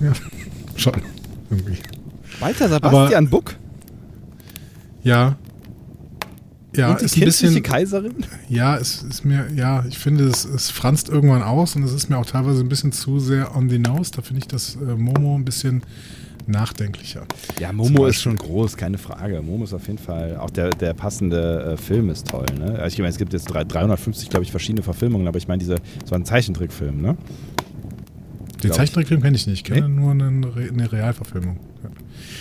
Ja, 0.00 0.12
schon. 0.76 0.94
Irgendwie. 1.50 1.76
Walter 2.40 2.68
Sebastian 2.68 3.26
aber, 3.26 3.30
Buck? 3.30 3.56
Ja. 5.02 5.36
Ja, 6.74 6.90
Und 6.90 7.00
die 7.00 7.04
ist 7.06 7.16
ein 7.16 7.24
bisschen 7.24 7.62
Kaiserin? 7.62 8.26
Ja, 8.48 8.76
es 8.76 9.02
ist 9.02 9.24
mir, 9.24 9.46
ja, 9.54 9.84
ich 9.88 9.98
finde, 9.98 10.24
es, 10.24 10.44
es 10.44 10.70
franzt 10.70 11.08
irgendwann 11.08 11.42
aus 11.42 11.74
und 11.74 11.82
es 11.84 11.92
ist 11.92 12.10
mir 12.10 12.18
auch 12.18 12.26
teilweise 12.26 12.60
ein 12.60 12.68
bisschen 12.68 12.92
zu 12.92 13.18
sehr 13.18 13.56
on 13.56 13.70
the 13.70 13.78
nose. 13.78 14.10
Da 14.10 14.20
finde 14.20 14.40
ich 14.40 14.48
das 14.48 14.76
äh, 14.76 14.94
Momo 14.94 15.36
ein 15.36 15.44
bisschen 15.44 15.82
nachdenklicher. 16.48 17.26
Ja, 17.60 17.72
Momo 17.72 18.06
ist 18.06 18.20
schon 18.20 18.36
groß, 18.36 18.76
keine 18.76 18.98
Frage. 18.98 19.42
Momo 19.42 19.64
ist 19.64 19.74
auf 19.74 19.86
jeden 19.86 19.98
Fall, 19.98 20.36
auch 20.36 20.50
der, 20.50 20.70
der 20.70 20.94
passende 20.94 21.72
äh, 21.72 21.76
Film 21.76 22.10
ist 22.10 22.28
toll. 22.28 22.46
Ne? 22.58 22.78
Also 22.78 22.94
ich 22.94 22.98
meine, 22.98 23.10
es 23.10 23.18
gibt 23.18 23.32
jetzt 23.32 23.46
350, 23.46 24.28
glaube 24.30 24.44
ich, 24.44 24.50
verschiedene 24.50 24.82
Verfilmungen, 24.82 25.26
aber 25.28 25.38
ich 25.38 25.48
meine, 25.48 25.58
diese, 25.58 25.76
so 26.04 26.14
ein 26.14 26.24
Zeichentrickfilm, 26.24 27.00
ne? 27.00 27.16
Den 28.62 28.72
Zeichentrickfilm 28.72 29.22
kenne 29.22 29.36
ich 29.36 29.46
nicht, 29.46 29.58
ich 29.58 29.64
kenne 29.64 29.88
nee? 29.88 30.00
nur 30.00 30.12
eine, 30.12 30.26
eine 30.26 30.92
Realverfilmung. 30.92 31.58
Ja. 31.82 31.90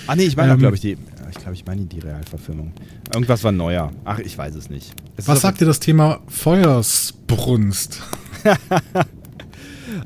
Ah 0.08 0.16
nee, 0.16 0.24
ich 0.24 0.38
meine, 0.38 0.54
ähm, 0.54 0.60
glaube 0.60 0.76
ich, 0.76 0.82
die, 0.82 0.98
ich 1.30 1.38
glaube, 1.38 1.54
ich 1.54 1.66
meine 1.66 1.86
die 1.86 2.00
Realverfilmung. 2.00 2.72
Irgendwas 3.14 3.44
war 3.44 3.52
neuer. 3.52 3.92
Ach, 4.06 4.20
ich 4.20 4.38
weiß 4.38 4.56
es 4.56 4.70
nicht. 4.70 4.94
Es 5.18 5.28
was 5.28 5.42
sagt 5.42 5.62
dir 5.62 5.66
das 5.66 5.80
Thema 5.80 6.20
Feuersbrunst? 6.28 8.02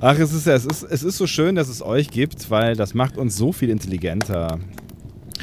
Ach, 0.02 0.18
es 0.18 0.32
ist, 0.32 0.48
es, 0.48 0.66
ist, 0.66 0.84
es 0.84 1.04
ist 1.04 1.18
so 1.18 1.28
schön, 1.28 1.56
dass 1.56 1.68
es 1.68 1.82
euch 1.82 2.10
gibt, 2.10 2.50
weil 2.50 2.76
das 2.76 2.94
macht 2.94 3.18
uns 3.18 3.36
so 3.36 3.52
viel 3.52 3.70
intelligenter. 3.70 4.58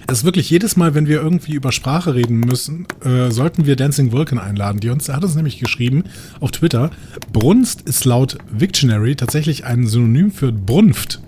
Es 0.06 0.18
ist 0.18 0.24
wirklich 0.24 0.48
jedes 0.48 0.76
Mal, 0.76 0.94
wenn 0.94 1.06
wir 1.06 1.20
irgendwie 1.20 1.52
über 1.52 1.72
Sprache 1.72 2.14
reden 2.14 2.40
müssen, 2.40 2.86
äh, 3.04 3.30
sollten 3.30 3.66
wir 3.66 3.76
Dancing 3.76 4.12
Vulcan 4.12 4.38
einladen. 4.38 4.80
Die 4.80 4.88
uns, 4.88 5.10
hat 5.10 5.24
uns 5.24 5.34
nämlich 5.34 5.58
geschrieben 5.58 6.04
auf 6.40 6.52
Twitter, 6.52 6.90
Brunst 7.32 7.82
ist 7.82 8.06
laut 8.06 8.38
Victionary 8.50 9.14
tatsächlich 9.14 9.64
ein 9.66 9.86
Synonym 9.86 10.30
für 10.30 10.52
Brunft. 10.52 11.20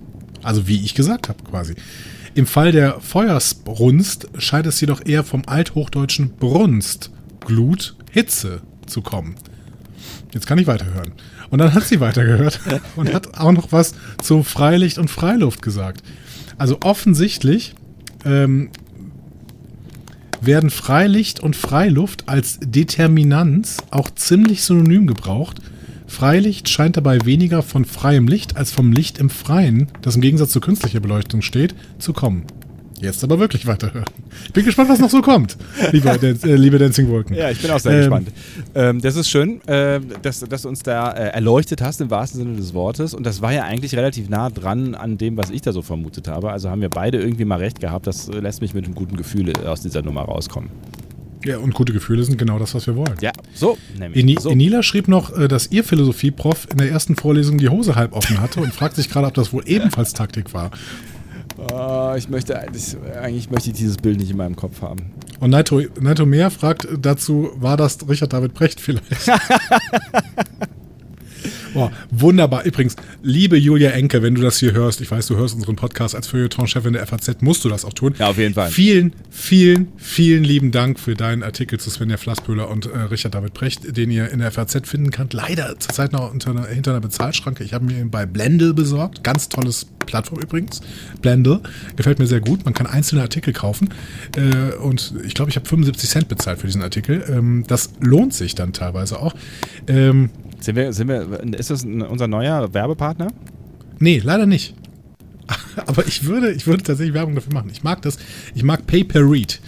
Also 0.42 0.66
wie 0.66 0.82
ich 0.82 0.94
gesagt 0.94 1.28
habe 1.28 1.42
quasi. 1.42 1.74
Im 2.34 2.46
Fall 2.46 2.72
der 2.72 3.00
Feuersbrunst 3.00 4.28
scheint 4.38 4.66
es 4.66 4.80
jedoch 4.80 5.04
eher 5.04 5.24
vom 5.24 5.42
althochdeutschen 5.46 6.30
Brunst, 6.38 7.10
Glut, 7.40 7.96
Hitze 8.10 8.62
zu 8.86 9.02
kommen. 9.02 9.34
Jetzt 10.32 10.46
kann 10.46 10.58
ich 10.58 10.66
weiterhören. 10.66 11.12
Und 11.50 11.58
dann 11.58 11.72
hat 11.72 11.84
sie 11.84 12.00
weitergehört 12.00 12.60
und 12.96 13.12
hat 13.14 13.38
auch 13.38 13.52
noch 13.52 13.72
was 13.72 13.94
zu 14.22 14.42
Freilicht 14.42 14.98
und 14.98 15.08
Freiluft 15.08 15.62
gesagt. 15.62 16.02
Also 16.58 16.78
offensichtlich 16.82 17.74
ähm, 18.24 18.70
werden 20.40 20.70
Freilicht 20.70 21.40
und 21.40 21.56
Freiluft 21.56 22.28
als 22.28 22.58
Determinanz 22.60 23.78
auch 23.90 24.10
ziemlich 24.10 24.62
synonym 24.62 25.06
gebraucht. 25.06 25.60
Freilicht 26.06 26.68
scheint 26.68 26.96
dabei 26.96 27.24
weniger 27.24 27.62
von 27.62 27.84
freiem 27.84 28.28
Licht 28.28 28.56
als 28.56 28.72
vom 28.72 28.92
Licht 28.92 29.18
im 29.18 29.30
Freien, 29.30 29.88
das 30.00 30.16
im 30.16 30.22
Gegensatz 30.22 30.52
zu 30.52 30.60
künstlicher 30.60 31.00
Beleuchtung 31.00 31.42
steht, 31.42 31.74
zu 31.98 32.12
kommen. 32.12 32.44
Jetzt 33.00 33.22
aber 33.22 33.38
wirklich 33.38 33.66
weiterhören. 33.66 34.04
Ich 34.46 34.52
bin 34.52 34.64
gespannt, 34.64 34.88
was 34.88 34.98
noch 34.98 35.10
so 35.10 35.22
kommt, 35.22 35.56
liebe, 35.92 36.08
äh, 36.10 36.54
liebe 36.56 36.78
Dancing 36.78 37.08
Wolken. 37.08 37.36
Ja, 37.36 37.50
ich 37.50 37.60
bin 37.60 37.70
auch 37.70 37.78
sehr 37.78 37.92
ähm, 37.92 37.98
gespannt. 37.98 38.28
Ähm, 38.74 39.00
das 39.00 39.16
ist 39.16 39.28
schön, 39.28 39.60
äh, 39.68 40.00
dass, 40.22 40.40
dass 40.40 40.62
du 40.62 40.68
uns 40.68 40.82
da 40.82 41.12
äh, 41.12 41.28
erleuchtet 41.28 41.80
hast, 41.80 42.00
im 42.00 42.10
wahrsten 42.10 42.40
Sinne 42.40 42.56
des 42.56 42.74
Wortes. 42.74 43.14
Und 43.14 43.24
das 43.24 43.40
war 43.40 43.52
ja 43.52 43.64
eigentlich 43.64 43.94
relativ 43.96 44.28
nah 44.28 44.50
dran 44.50 44.94
an 44.94 45.16
dem, 45.16 45.36
was 45.36 45.50
ich 45.50 45.62
da 45.62 45.72
so 45.72 45.82
vermutet 45.82 46.28
habe. 46.28 46.50
Also 46.50 46.70
haben 46.70 46.80
wir 46.80 46.90
beide 46.90 47.20
irgendwie 47.20 47.44
mal 47.44 47.58
recht 47.58 47.80
gehabt. 47.80 48.06
Das 48.06 48.28
lässt 48.28 48.62
mich 48.62 48.74
mit 48.74 48.84
einem 48.84 48.94
guten 48.94 49.16
Gefühl 49.16 49.52
aus 49.64 49.80
dieser 49.80 50.02
Nummer 50.02 50.22
rauskommen. 50.22 50.70
Ja, 51.44 51.58
und 51.58 51.72
gute 51.72 51.92
Gefühle 51.92 52.24
sind 52.24 52.36
genau 52.36 52.58
das, 52.58 52.74
was 52.74 52.86
wir 52.86 52.96
wollen. 52.96 53.14
Ja, 53.20 53.30
so 53.54 53.78
nämlich. 53.96 54.40
So. 54.40 54.50
Enila 54.50 54.82
schrieb 54.82 55.08
noch, 55.08 55.36
äh, 55.36 55.46
dass 55.46 55.70
ihr 55.70 55.84
Philosophie-Prof 55.84 56.66
in 56.72 56.78
der 56.78 56.90
ersten 56.90 57.14
Vorlesung 57.16 57.58
die 57.58 57.68
Hose 57.68 57.94
halb 57.94 58.12
offen 58.12 58.40
hatte 58.40 58.60
und 58.60 58.74
fragt 58.74 58.96
sich 58.96 59.08
gerade, 59.08 59.28
ob 59.28 59.34
das 59.34 59.52
wohl 59.52 59.62
ebenfalls 59.66 60.12
Taktik 60.12 60.52
war. 60.52 60.70
Oh, 61.58 62.14
ich 62.16 62.28
möchte 62.28 62.58
eigentlich, 62.58 62.96
eigentlich 63.20 63.50
möchte 63.50 63.70
ich 63.70 63.76
dieses 63.76 63.96
Bild 63.96 64.18
nicht 64.18 64.30
in 64.30 64.36
meinem 64.36 64.54
Kopf 64.54 64.80
haben. 64.80 65.12
Und 65.40 65.50
Naito, 65.50 65.82
Naito 66.00 66.24
Mehr 66.24 66.50
fragt 66.50 66.86
dazu, 67.00 67.50
war 67.56 67.76
das 67.76 68.08
Richard 68.08 68.32
David 68.32 68.54
Brecht 68.54 68.80
vielleicht? 68.80 69.28
Boah, 71.74 71.92
wunderbar. 72.10 72.64
Übrigens, 72.64 72.96
liebe 73.22 73.56
Julia 73.56 73.90
Enke, 73.90 74.22
wenn 74.22 74.34
du 74.34 74.42
das 74.42 74.58
hier 74.58 74.72
hörst, 74.72 75.00
ich 75.00 75.10
weiß, 75.10 75.26
du 75.26 75.36
hörst 75.36 75.54
unseren 75.54 75.76
Podcast 75.76 76.14
als 76.14 76.26
Feuilleton-Chefin 76.28 76.94
der 76.94 77.06
FAZ, 77.06 77.40
musst 77.40 77.64
du 77.64 77.68
das 77.68 77.84
auch 77.84 77.92
tun. 77.92 78.14
Ja, 78.18 78.28
auf 78.28 78.38
jeden 78.38 78.54
Fall. 78.54 78.70
Vielen, 78.70 79.12
vielen, 79.30 79.88
vielen 79.96 80.44
lieben 80.44 80.70
Dank 80.70 80.98
für 80.98 81.14
deinen 81.14 81.42
Artikel 81.42 81.78
zu 81.78 81.90
Svenja 81.90 82.16
Flasspöhler 82.16 82.68
und 82.68 82.86
äh, 82.86 82.98
Richard 82.98 83.34
David 83.34 83.54
Brecht, 83.54 83.96
den 83.96 84.10
ihr 84.10 84.30
in 84.30 84.40
der 84.40 84.50
FAZ 84.50 84.88
finden 84.88 85.10
könnt. 85.10 85.32
Leider 85.32 85.78
zurzeit 85.78 86.12
noch 86.12 86.32
einer, 86.32 86.66
hinter 86.66 86.92
einer 86.92 87.00
Bezahlschranke. 87.00 87.64
Ich 87.64 87.74
habe 87.74 87.84
mir 87.84 87.98
ihn 87.98 88.10
bei 88.10 88.26
Blendel 88.26 88.74
besorgt. 88.74 89.22
Ganz 89.24 89.48
tolles 89.48 89.86
Plattform 90.06 90.40
übrigens. 90.40 90.80
Blendel. 91.20 91.60
Gefällt 91.96 92.18
mir 92.18 92.26
sehr 92.26 92.40
gut. 92.40 92.64
Man 92.64 92.74
kann 92.74 92.86
einzelne 92.86 93.22
Artikel 93.22 93.52
kaufen. 93.52 93.90
Äh, 94.36 94.74
und 94.76 95.14
ich 95.24 95.34
glaube, 95.34 95.50
ich 95.50 95.56
habe 95.56 95.68
75 95.68 96.08
Cent 96.08 96.28
bezahlt 96.28 96.60
für 96.60 96.66
diesen 96.66 96.82
Artikel. 96.82 97.24
Ähm, 97.28 97.64
das 97.66 97.90
lohnt 98.00 98.34
sich 98.34 98.54
dann 98.54 98.72
teilweise 98.72 99.20
auch. 99.20 99.34
Ähm, 99.86 100.30
sind 100.60 100.76
wir, 100.76 100.92
sind 100.92 101.08
wir, 101.08 101.42
ist 101.58 101.70
das 101.70 101.84
unser 101.84 102.28
neuer 102.28 102.72
Werbepartner? 102.72 103.28
Nee, 103.98 104.20
leider 104.22 104.46
nicht. 104.46 104.74
Aber 105.86 106.06
ich 106.06 106.24
würde, 106.24 106.52
ich 106.52 106.66
würde 106.66 106.82
tatsächlich 106.82 107.14
Werbung 107.14 107.34
dafür 107.34 107.52
machen. 107.52 107.70
Ich 107.72 107.82
mag 107.82 108.02
das. 108.02 108.18
Ich 108.54 108.62
mag 108.62 108.86
Pay 108.86 109.04
Per 109.04 109.22
Read. 109.22 109.60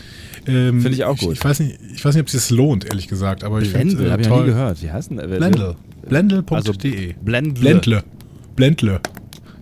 Ähm, 0.47 0.81
finde 0.81 0.97
ich 0.97 1.05
auch 1.05 1.17
gut. 1.19 1.33
Ich, 1.33 1.39
ich, 1.39 1.45
weiß 1.45 1.61
nicht, 1.61 1.79
ich 1.95 2.05
weiß 2.05 2.15
nicht, 2.15 2.23
ob 2.23 2.29
es 2.29 2.33
sich 2.33 2.57
lohnt, 2.57 2.85
ehrlich 2.85 3.09
gesagt. 3.09 3.45
Aber 3.45 3.61
Blendl, 3.61 4.07
äh, 4.07 4.11
habe 4.11 4.23
ich 4.23 4.29
noch 4.29 4.41
nie 4.41 4.47
gehört. 4.47 4.83
Wie 4.83 4.91
heißt 4.91 5.11
denn 5.11 5.17
Blendl. 5.19 5.77
Blendl.de. 6.09 6.57
Also 6.57 6.73
Blendle. 6.73 7.61
Blendle. 7.61 8.05
Blendle. 8.57 9.01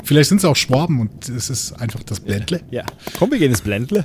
Vielleicht 0.05 0.29
sind 0.29 0.39
es 0.39 0.45
auch 0.45 0.57
Schwaben 0.57 1.01
und 1.01 1.29
es 1.29 1.51
ist 1.51 1.73
einfach 1.73 2.03
das 2.03 2.21
Blendle. 2.21 2.61
Ja. 2.71 2.85
Komm, 3.19 3.31
wir 3.31 3.39
gehen 3.39 3.51
ins 3.51 3.61
Blendle. 3.61 4.05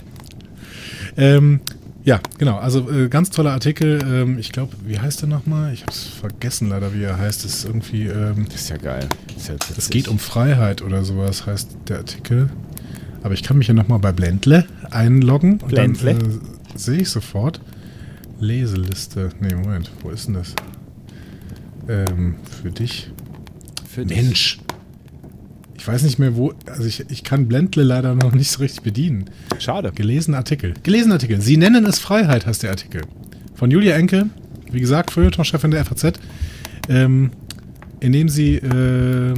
Ähm, 1.15 1.61
ja, 2.03 2.19
genau. 2.37 2.57
Also 2.57 2.89
äh, 2.91 3.07
ganz 3.07 3.29
toller 3.29 3.51
Artikel. 3.51 3.99
Ähm, 4.05 4.37
ich 4.37 4.51
glaube, 4.51 4.73
wie 4.85 4.99
heißt 4.99 5.21
der 5.21 5.29
nochmal? 5.29 5.73
Ich 5.73 5.81
habe 5.81 5.91
es 5.91 6.03
vergessen 6.03 6.69
leider, 6.69 6.93
wie 6.93 7.03
er 7.03 7.17
heißt. 7.17 7.45
Das 7.45 7.53
ist 7.53 7.65
irgendwie. 7.65 8.07
Ähm, 8.07 8.45
das 8.45 8.61
ist 8.61 8.69
ja 8.69 8.77
geil. 8.77 9.07
Es 9.37 9.47
ja 9.47 9.55
geht 9.89 10.07
um 10.07 10.19
Freiheit 10.19 10.81
oder 10.81 11.03
sowas, 11.03 11.45
heißt 11.45 11.77
der 11.87 11.99
Artikel. 11.99 12.49
Aber 13.23 13.33
ich 13.33 13.43
kann 13.43 13.57
mich 13.57 13.67
ja 13.67 13.73
nochmal 13.73 13.99
bei 13.99 14.11
Blendle 14.11 14.65
einloggen. 14.91 15.53
Und 15.53 15.69
Blendle? 15.69 16.15
dann 16.15 16.31
äh, 16.31 16.39
sehe 16.75 17.01
ich 17.01 17.09
sofort. 17.09 17.61
Leseliste. 18.39 19.29
Nee, 19.39 19.55
Moment. 19.55 19.89
Wo 20.01 20.09
ist 20.09 20.27
denn 20.27 20.33
das? 20.33 20.53
Ähm, 21.87 22.35
für 22.61 22.71
dich. 22.71 23.11
Für 23.89 24.03
Mensch. 24.05 24.57
Dich. 24.57 24.62
Ich 25.83 25.87
weiß 25.89 26.03
nicht 26.03 26.17
mehr, 26.17 26.37
wo. 26.37 26.53
Also 26.65 26.85
ich, 26.85 27.03
ich 27.09 27.25
kann 27.25 27.49
Blendle 27.49 27.83
leider 27.83 28.15
noch 28.15 28.31
nicht 28.31 28.49
so 28.49 28.61
richtig 28.61 28.83
bedienen. 28.83 29.25
Schade. 29.59 29.91
Gelesen 29.93 30.33
Artikel. 30.33 30.75
Gelesen 30.81 31.11
Artikel. 31.11 31.41
Sie 31.41 31.57
nennen 31.57 31.85
es 31.85 31.99
Freiheit, 31.99 32.45
heißt 32.45 32.63
der 32.63 32.69
Artikel. 32.69 33.01
Von 33.53 33.69
Julia 33.69 33.97
Enke, 33.97 34.29
wie 34.71 34.79
gesagt, 34.79 35.11
Feuilleton-Chefin 35.11 35.71
der 35.71 35.83
FAZ, 35.83 36.13
ähm, 36.87 37.31
in 37.99 38.13
dem 38.13 38.29
sie 38.29 38.55
äh, 38.55 39.33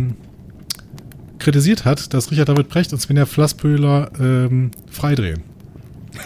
kritisiert 1.39 1.83
hat, 1.83 2.13
dass 2.13 2.29
Richard 2.29 2.49
David 2.49 2.69
Brecht 2.69 2.93
und 2.93 2.99
Svenja 2.99 3.25
Flasspöhler 3.25 4.11
ähm, 4.19 4.69
freidrehen. 4.91 5.41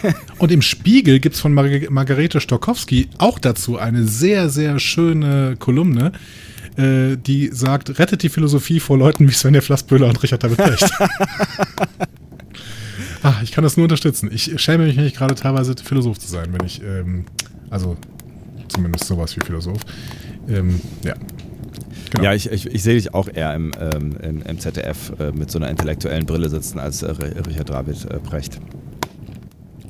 und 0.38 0.52
im 0.52 0.60
Spiegel 0.60 1.20
gibt 1.20 1.36
es 1.36 1.40
von 1.40 1.54
Mar 1.54 1.64
Margarete 1.88 2.42
Stokowski 2.42 3.08
auch 3.16 3.38
dazu 3.38 3.78
eine 3.78 4.04
sehr, 4.04 4.50
sehr 4.50 4.80
schöne 4.80 5.56
Kolumne, 5.58 6.12
äh, 6.76 7.16
die 7.16 7.48
sagt, 7.52 7.98
rettet 7.98 8.22
die 8.22 8.28
Philosophie 8.28 8.80
vor 8.80 8.98
Leuten 8.98 9.28
wie 9.28 9.32
Svenja 9.32 9.60
Flassböhler 9.60 10.08
und 10.08 10.22
Richard 10.22 10.42
David 10.42 10.58
Brecht. 10.58 10.90
ah, 13.22 13.34
ich 13.42 13.52
kann 13.52 13.64
das 13.64 13.76
nur 13.76 13.84
unterstützen. 13.84 14.30
Ich 14.32 14.60
schäme 14.60 14.84
mich 14.84 14.96
nicht 14.96 15.16
gerade 15.16 15.34
teilweise 15.34 15.74
Philosoph 15.82 16.18
zu 16.18 16.28
sein, 16.28 16.52
wenn 16.52 16.66
ich, 16.66 16.82
ähm, 16.82 17.26
also 17.70 17.96
zumindest 18.68 19.06
sowas 19.06 19.36
wie 19.36 19.44
Philosoph. 19.44 19.80
Ähm, 20.48 20.80
ja. 21.02 21.14
Genau. 22.10 22.24
Ja, 22.24 22.34
ich, 22.34 22.50
ich, 22.50 22.66
ich, 22.66 22.82
sehe 22.82 22.94
dich 22.94 23.14
auch 23.14 23.28
eher 23.32 23.54
im, 23.54 23.70
ähm, 23.78 24.16
im, 24.20 24.42
im 24.42 24.58
ZDF 24.58 25.12
äh, 25.20 25.30
mit 25.30 25.50
so 25.50 25.58
einer 25.58 25.68
intellektuellen 25.68 26.26
Brille 26.26 26.48
sitzen 26.48 26.80
als 26.80 27.02
äh, 27.02 27.10
Richard 27.10 27.70
David 27.70 28.04
äh, 28.10 28.18
Brecht. 28.18 28.58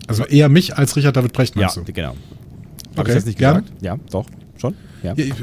Also 0.06 0.24
eher 0.24 0.48
mich 0.48 0.76
als 0.76 0.96
Richard 0.96 1.16
David 1.16 1.32
Brecht, 1.32 1.56
meinst 1.56 1.76
ja, 1.76 1.82
du? 1.82 1.92
genau. 1.92 2.08
Habe 2.10 2.16
okay, 2.96 3.10
ich 3.10 3.14
das 3.14 3.26
nicht 3.26 3.38
gesagt? 3.38 3.66
Gern? 3.80 3.98
Ja, 3.98 4.04
doch, 4.10 4.26
schon. 4.58 4.74
Ja. 5.02 5.14
ja 5.14 5.24
ich, 5.24 5.34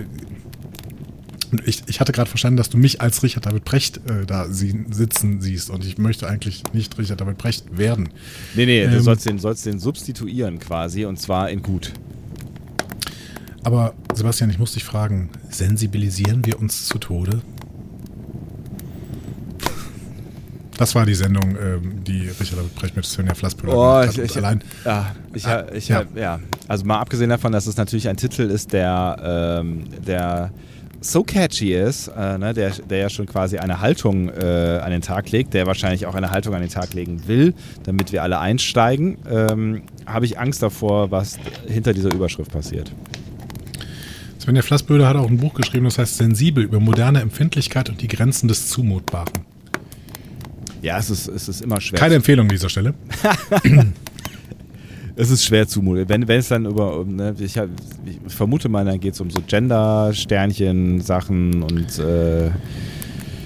ich, 1.66 1.84
ich 1.88 2.00
hatte 2.00 2.12
gerade 2.12 2.30
verstanden, 2.30 2.58
dass 2.58 2.70
du 2.70 2.78
mich 2.78 3.02
als 3.02 3.24
Richard 3.24 3.46
David 3.46 3.66
Brecht 3.66 3.98
äh, 4.10 4.26
da 4.26 4.50
sie, 4.50 4.86
sitzen 4.92 5.42
siehst 5.42 5.70
und 5.70 5.86
ich 5.86 5.98
möchte 5.98 6.28
eigentlich 6.28 6.64
nicht 6.74 6.98
Richard 6.98 7.22
David 7.22 7.38
Brecht 7.38 7.78
werden. 7.78 8.10
Nee, 8.56 8.66
nee, 8.66 8.82
ähm, 8.84 8.92
du 8.92 9.02
sollst 9.02 9.28
den, 9.28 9.40
sollst 9.40 9.66
den 9.66 9.80
substituieren 9.80 10.60
quasi 10.60 11.06
und 11.06 11.20
zwar 11.20 11.50
in 11.50 11.62
gut. 11.62 11.94
Aber 13.64 13.94
Sebastian, 14.14 14.50
ich 14.50 14.60
muss 14.60 14.74
dich 14.74 14.84
fragen, 14.84 15.30
sensibilisieren 15.50 16.46
wir 16.46 16.60
uns 16.60 16.86
zu 16.88 16.98
Tode? 16.98 17.42
Das 20.78 20.94
war 20.94 21.06
die 21.06 21.16
Sendung, 21.16 21.58
ähm, 21.60 22.04
die 22.04 22.30
Richard 22.30 22.60
David 22.60 22.76
Brecht 22.76 22.96
mit 22.96 23.06
Svenja 23.06 23.34
Flasspöller 23.34 23.76
oh, 23.76 23.94
hat. 23.96 24.12
Ich, 24.12 24.20
ich, 24.20 24.38
allein, 24.38 24.64
ja, 24.86 25.16
ich, 25.34 25.48
ah, 25.48 25.66
ich, 25.74 25.88
ja. 25.88 26.04
ja. 26.16 26.40
Also 26.68 26.86
mal 26.86 27.00
abgesehen 27.00 27.30
davon, 27.30 27.52
dass 27.52 27.66
es 27.66 27.78
natürlich 27.78 28.08
ein 28.08 28.18
Titel 28.18 28.44
ist, 28.44 28.74
der, 28.74 29.60
ähm, 29.60 29.86
der 30.06 30.52
so 31.02 31.24
catchy 31.24 31.74
ist, 31.74 32.08
äh, 32.08 32.38
ne, 32.38 32.54
der, 32.54 32.72
der 32.72 32.98
ja 32.98 33.10
schon 33.10 33.26
quasi 33.26 33.58
eine 33.58 33.82
Haltung 33.82 34.30
äh, 34.30 34.80
an 34.84 34.92
den 34.92 35.02
Tag 35.02 35.32
legt, 35.32 35.54
der 35.54 35.68
wahrscheinlich 35.68 36.06
auch 36.06 36.16
eine 36.16 36.32
Haltung 36.32 36.54
an 36.54 36.62
den 36.62 36.70
Tag 36.70 36.94
legen 36.94 37.28
will, 37.28 37.54
damit 37.84 38.12
wir 38.12 38.24
alle 38.24 38.40
einsteigen, 38.40 39.18
ähm, 39.30 39.84
habe 40.06 40.26
ich 40.26 40.40
Angst 40.40 40.64
davor, 40.64 41.12
was 41.12 41.38
hinter 41.68 41.94
dieser 41.94 42.14
Überschrift 42.14 42.52
passiert. 42.52 42.92
Svenja 44.40 44.62
Flassböder 44.62 45.08
hat 45.08 45.18
auch 45.18 45.30
ein 45.30 45.38
Buch 45.38 45.54
geschrieben, 45.54 45.86
das 45.86 45.98
heißt 45.98 46.18
Sensibel 46.18 46.64
über 46.64 46.80
moderne 46.80 47.22
Empfindlichkeit 47.22 47.90
und 47.90 48.02
die 48.02 48.08
Grenzen 48.08 48.48
des 48.48 48.70
Zumutbaren. 48.70 49.46
Ja, 50.82 50.98
es 50.98 51.10
ist, 51.10 51.28
es 51.28 51.50
ist 51.50 51.62
immer 51.62 51.82
schwer. 51.82 52.00
Keine 52.00 52.16
Empfehlung 52.16 52.46
an 52.46 52.50
dieser 52.50 52.70
Stelle. 52.70 52.94
es 55.18 55.32
ist 55.32 55.46
schwer 55.46 55.68
zumuten. 55.68 56.08
Wenn, 56.08 56.28
wenn 56.28 56.40
es 56.40 56.48
dann 56.48 56.66
über, 56.66 57.04
ne, 57.06 57.36
ich, 57.40 57.58
ich, 57.58 57.62
vermute 58.28 58.70
mal, 58.70 58.86
dann 58.86 59.00
geht 59.00 59.16
es 59.16 59.22
um 59.22 59.32
so 59.32 59.42
Gender-Sternchen, 59.46 61.02
Sachen 61.02 61.64
und 61.64 61.98
äh, 62.00 62.52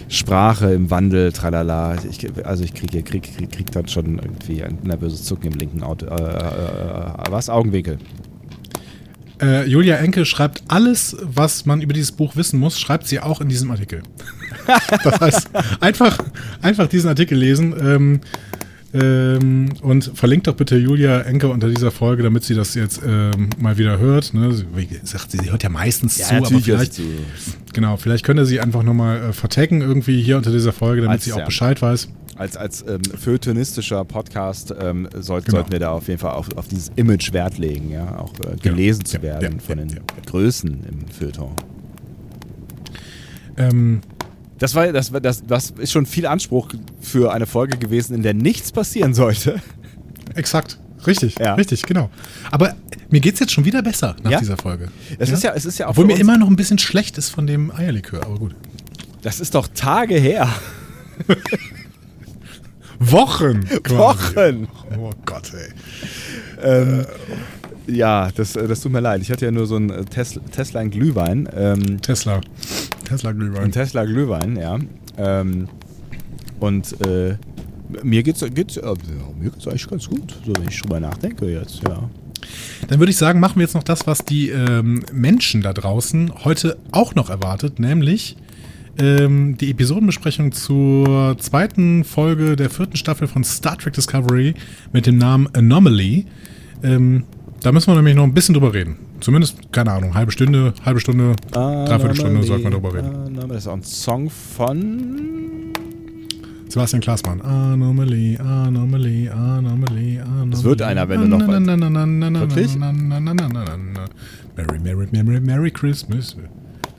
Sprache 0.09 0.73
im 0.73 0.91
Wandel, 0.91 1.31
tralala. 1.31 1.95
Ich, 2.09 2.27
also 2.45 2.65
ich 2.65 2.73
kriege 2.73 3.01
krieg, 3.01 3.23
krieg, 3.23 3.51
krieg 3.51 3.71
dann 3.71 3.87
schon 3.87 4.19
irgendwie 4.19 4.61
ein 4.61 4.79
nervöses 4.83 5.23
Zucken 5.23 5.53
im 5.53 5.57
linken 5.57 5.81
Auto. 5.81 6.07
Äh, 6.07 6.09
äh, 6.09 6.17
äh, 6.17 7.31
was? 7.31 7.49
Augenwinkel. 7.49 7.97
Äh, 9.41 9.65
Julia 9.65 9.95
Enke 9.95 10.25
schreibt 10.25 10.63
alles, 10.67 11.15
was 11.21 11.65
man 11.65 11.81
über 11.81 11.93
dieses 11.93 12.11
Buch 12.11 12.35
wissen 12.35 12.59
muss, 12.59 12.79
schreibt 12.79 13.07
sie 13.07 13.21
auch 13.21 13.39
in 13.39 13.47
diesem 13.47 13.71
Artikel. 13.71 14.03
das 15.03 15.21
heißt, 15.21 15.49
einfach, 15.79 16.17
einfach 16.61 16.87
diesen 16.87 17.07
Artikel 17.07 17.37
lesen. 17.37 17.73
Ähm, 17.81 18.21
ähm, 18.93 19.69
und 19.81 20.11
verlinkt 20.15 20.47
doch 20.47 20.55
bitte 20.55 20.77
Julia 20.77 21.21
Enke 21.21 21.47
unter 21.47 21.69
dieser 21.69 21.91
Folge, 21.91 22.23
damit 22.23 22.43
sie 22.43 22.55
das 22.55 22.75
jetzt 22.75 23.01
ähm, 23.05 23.49
mal 23.57 23.77
wieder 23.77 23.99
hört. 23.99 24.33
Ne? 24.33 24.51
Sie, 24.51 24.65
sagt, 25.03 25.31
sie, 25.31 25.37
sie 25.37 25.51
hört 25.51 25.63
ja 25.63 25.69
meistens 25.69 26.17
ja, 26.17 26.27
zu, 26.27 26.35
aber 26.35 26.59
vielleicht, 26.59 26.93
zu. 26.93 27.03
genau, 27.73 27.95
vielleicht 27.95 28.25
könnte 28.25 28.45
sie 28.45 28.59
einfach 28.59 28.83
nochmal 28.83 29.29
äh, 29.29 29.33
vertecken 29.33 29.81
irgendwie 29.81 30.21
hier 30.21 30.35
unter 30.37 30.51
dieser 30.51 30.73
Folge, 30.73 31.01
damit 31.01 31.15
als, 31.15 31.25
sie 31.25 31.33
auch 31.33 31.39
ja, 31.39 31.45
Bescheid 31.45 31.81
weiß. 31.81 32.09
Als, 32.35 32.57
als 32.57 32.83
ähm, 32.87 33.01
feuilletonistischer 33.03 34.03
Podcast 34.03 34.73
ähm, 34.77 35.07
sollt, 35.19 35.45
genau. 35.45 35.57
sollten 35.57 35.71
wir 35.71 35.79
da 35.79 35.91
auf 35.91 36.07
jeden 36.07 36.19
Fall 36.19 36.33
auf, 36.33 36.47
auf 36.57 36.67
dieses 36.67 36.91
Image 36.95 37.31
Wert 37.33 37.57
legen, 37.57 37.91
ja, 37.91 38.17
auch 38.17 38.33
äh, 38.39 38.57
gelesen 38.61 39.03
ja, 39.05 39.05
zu 39.05 39.21
werden 39.21 39.59
von 39.59 39.77
den 39.77 39.99
Größen 40.25 40.69
im 40.69 41.07
Feuilleton. 41.07 41.51
Ähm, 43.57 44.01
das 44.61 44.75
war, 44.75 44.91
das, 44.91 45.11
das, 45.11 45.43
das 45.45 45.71
ist 45.71 45.91
schon 45.91 46.05
viel 46.05 46.25
Anspruch 46.25 46.69
für 47.01 47.33
eine 47.33 47.45
Folge 47.47 47.77
gewesen, 47.77 48.13
in 48.15 48.21
der 48.21 48.33
nichts 48.33 48.71
passieren 48.71 49.13
sollte. 49.13 49.61
Exakt. 50.35 50.79
Richtig, 51.07 51.39
Ja. 51.39 51.55
richtig, 51.55 51.81
genau. 51.81 52.11
Aber 52.51 52.75
mir 53.09 53.19
geht's 53.21 53.39
jetzt 53.39 53.51
schon 53.51 53.65
wieder 53.65 53.81
besser 53.81 54.15
nach 54.23 54.29
Ja? 54.31 54.39
dieser 54.39 54.55
Folge. 54.57 54.89
Es 55.17 55.31
ist 55.31 55.43
ja, 55.43 55.53
es 55.55 55.65
ist 55.65 55.79
ja 55.79 55.87
auch 55.87 55.91
Obwohl 55.91 56.05
mir 56.05 56.19
immer 56.19 56.37
noch 56.37 56.47
ein 56.47 56.55
bisschen 56.55 56.77
schlecht 56.77 57.17
ist 57.17 57.29
von 57.29 57.47
dem 57.47 57.71
Eierlikör, 57.71 58.23
aber 58.23 58.37
gut. 58.37 58.55
Das 59.23 59.39
ist 59.39 59.55
doch 59.55 59.67
Tage 59.73 60.15
her. 60.15 60.47
Wochen! 62.99 63.65
quasi. 63.83 63.97
Wochen. 63.97 64.67
Oh 64.99 65.09
Gott, 65.25 65.51
ey. 65.53 65.73
Ähm, 66.63 67.05
ja, 67.87 68.29
das, 68.35 68.55
äh, 68.55 68.67
das 68.67 68.81
tut 68.81 68.91
mir 68.91 68.99
leid. 68.99 69.21
Ich 69.23 69.31
hatte 69.31 69.45
ja 69.45 69.51
nur 69.51 69.65
so 69.65 69.75
einen 69.75 69.89
äh, 69.89 70.05
Tesla, 70.05 70.41
Tesla 70.51 70.81
in 70.81 70.91
Glühwein. 70.91 71.49
Ähm, 71.55 71.99
Tesla. 72.01 72.41
Tesla 73.11 73.31
Glühwein. 73.31 73.63
ein 73.63 73.71
Tesla 73.71 74.05
Glühwein, 74.05 74.55
ja. 74.55 74.79
Ähm, 75.17 75.67
und 76.59 77.05
äh, 77.05 77.35
mir 78.03 78.23
geht's, 78.23 78.43
geht's, 78.53 78.77
äh, 78.77 78.93
mir 79.39 79.49
geht's 79.49 79.67
eigentlich 79.67 79.87
ganz 79.87 80.09
gut, 80.09 80.35
so 80.45 80.53
wenn 80.55 80.67
ich 80.67 80.81
drüber 80.81 80.99
nachdenke 80.99 81.51
jetzt, 81.51 81.81
ja. 81.87 82.09
Dann 82.87 82.99
würde 82.99 83.11
ich 83.11 83.17
sagen, 83.17 83.39
machen 83.39 83.55
wir 83.57 83.63
jetzt 83.63 83.75
noch 83.75 83.83
das, 83.83 84.07
was 84.07 84.25
die 84.25 84.49
ähm, 84.49 85.03
Menschen 85.11 85.61
da 85.61 85.73
draußen 85.73 86.43
heute 86.43 86.77
auch 86.91 87.15
noch 87.15 87.29
erwartet, 87.29 87.79
nämlich 87.79 88.37
ähm, 88.97 89.57
die 89.57 89.71
Episodenbesprechung 89.71 90.51
zur 90.51 91.37
zweiten 91.37 92.03
Folge 92.03 92.55
der 92.55 92.69
vierten 92.69 92.97
Staffel 92.97 93.27
von 93.27 93.43
Star 93.43 93.77
Trek 93.77 93.93
Discovery 93.93 94.53
mit 94.91 95.05
dem 95.05 95.17
Namen 95.17 95.47
Anomaly. 95.53 96.25
Ähm, 96.83 97.23
da 97.61 97.71
müssen 97.71 97.91
wir 97.91 97.95
nämlich 97.95 98.15
noch 98.15 98.23
ein 98.23 98.33
bisschen 98.33 98.53
drüber 98.53 98.73
reden. 98.73 98.95
Zumindest, 99.19 99.71
keine 99.71 99.91
Ahnung, 99.91 100.13
halbe 100.13 100.31
Stunde, 100.31 100.73
halbe 100.83 100.99
Stunde, 100.99 101.35
dreiviertel 101.51 102.15
Stunde 102.15 102.43
sollte 102.43 102.63
man 102.63 102.73
drüber 102.73 102.93
reden. 102.93 103.07
Anomaly, 103.07 103.47
Das 103.49 103.57
ist 103.57 103.67
auch 103.67 103.73
ein 103.73 103.83
Song 103.83 104.29
von. 104.29 105.71
Sebastian 106.69 107.01
Klaasmann. 107.01 107.41
Anomaly, 107.41 108.37
Anomaly, 108.37 109.29
Anomaly, 109.29 110.19
Anomaly. 110.19 110.53
Es 110.53 110.63
wird 110.63 110.81
einer, 110.81 111.09
wenn 111.09 111.21
du 111.21 111.27
noch 111.27 112.39
Wirklich? 112.39 112.77
Merry, 112.77 114.79
Merry, 114.79 115.07
Merry, 115.11 115.41
Merry 115.41 115.71
Christmas. 115.71 116.37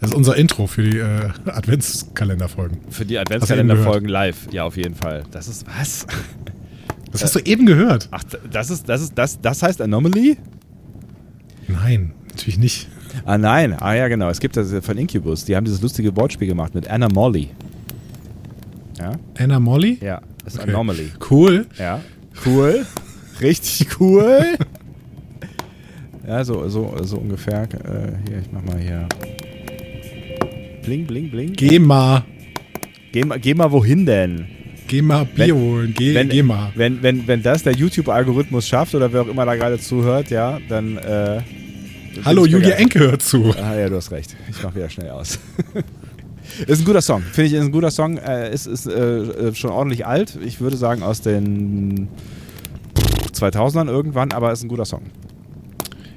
Das 0.01 0.11
ist 0.11 0.17
unser 0.17 0.37
Intro 0.37 0.67
für 0.67 0.83
die 0.83 0.99
äh, 0.99 1.31
Adventskalenderfolgen. 1.47 2.79
Für 2.91 3.07
die 3.07 3.19
Adventskalenderfolgen 3.19 4.09
live. 4.09 4.49
Ja, 4.53 4.65
auf 4.65 4.77
jeden 4.77 4.95
Fall. 4.95 5.23
Das 5.31 5.49
ist 5.49 5.65
was? 5.67 6.07
Das 7.13 7.23
hast 7.23 7.35
du 7.37 7.41
eben 7.41 7.67
gehört. 7.67 8.09
Ach, 8.11 8.25
das 8.51 8.71
ist, 8.71 8.89
das 8.89 9.03
ist, 9.03 9.13
das, 9.17 9.41
das 9.41 9.63
heißt 9.63 9.81
Anomaly? 9.81 10.37
Nein, 11.69 12.13
natürlich 12.29 12.59
nicht. 12.59 12.89
Ah, 13.27 13.37
nein. 13.39 13.75
Ah, 13.81 13.95
ja, 13.95 14.09
genau. 14.09 14.31
Es 14.31 14.41
gibt 14.41 14.57
das 14.57 14.73
von 14.85 14.97
Incubus. 14.97 15.45
Die 15.45 15.55
haben 15.55 15.65
dieses 15.65 15.83
lustige 15.83 16.17
Wortspiel 16.17 16.49
gemacht 16.49 16.75
mit 16.75 16.89
Anna 16.89 17.09
Molly. 17.13 17.51
Ja? 18.99 19.13
Anna 19.39 19.61
Molly? 19.61 19.99
Ja, 20.01 20.23
das 20.45 20.55
ist 20.55 20.61
Okay. 20.61 20.71
Anomaly. 20.71 21.11
Cool. 21.31 21.67
Ja. 21.79 22.01
Cool. 22.47 22.87
Richtig 23.41 24.01
cool. 24.01 24.57
ja, 26.27 26.45
so, 26.45 26.69
so, 26.69 26.95
so 27.03 27.19
ungefähr. 27.19 27.63
Äh, 27.65 28.13
hier, 28.29 28.39
ich 28.41 28.51
mach 28.53 28.63
mal 28.63 28.79
hier. 28.81 29.07
Bling, 30.83 31.07
bling, 31.07 31.31
bling. 31.31 31.53
Geh 31.53 31.79
mal. 31.79 32.25
Geh, 33.13 33.25
mal- 33.25 33.39
geh 33.39 33.55
mal 33.55 33.71
wohin 33.71 34.07
denn? 34.07 34.47
Geh 34.93 35.01
mal 35.01 35.25
Bier 35.25 35.47
Wenn- 35.47 35.55
holen. 35.55 35.95
Geh, 35.97 36.15
Wenn, 36.15 36.29
geh 36.29 36.43
mal. 36.43 36.71
wenn, 36.75 37.03
wenn, 37.03 37.27
wenn 37.27 37.43
das 37.43 37.63
der 37.63 37.73
YouTube-Algorithmus 37.73 38.69
schafft 38.69 38.95
oder 38.95 39.11
wer 39.11 39.23
auch 39.23 39.27
immer 39.27 39.47
da 39.47 39.55
gerade 39.55 39.79
zuhört, 39.79 40.29
ja, 40.29 40.59
dann. 40.69 40.99
Äh, 40.99 41.41
Hallo, 42.27 42.45
Julia. 42.45 42.73
Enke 42.75 42.99
hört 42.99 43.23
zu. 43.23 43.55
Ah, 43.57 43.75
ja, 43.75 43.89
du 43.89 43.97
hast 43.97 44.11
recht. 44.11 44.37
Ich 44.51 44.63
mach 44.63 44.75
wieder 44.75 44.91
schnell 44.91 45.09
aus. 45.09 45.39
ist 46.67 46.81
ein 46.81 46.85
guter 46.85 47.01
Song. 47.01 47.23
Finde 47.23 47.47
ich, 47.47 47.55
ist 47.55 47.63
ein 47.63 47.73
guter 47.73 47.91
Song. 47.91 48.19
Äh, 48.19 48.53
ist 48.53 48.67
ist 48.67 48.87
äh, 48.87 48.93
äh, 48.93 49.55
schon 49.55 49.71
ordentlich 49.71 50.05
alt. 50.05 50.39
Ich 50.45 50.61
würde 50.61 50.77
sagen 50.77 51.03
aus 51.03 51.23
den 51.23 52.09
2000ern 53.33 53.89
irgendwann, 53.89 54.33
aber 54.33 54.53
ist 54.53 54.63
ein 54.63 54.69
guter 54.69 54.85
Song. 54.85 55.05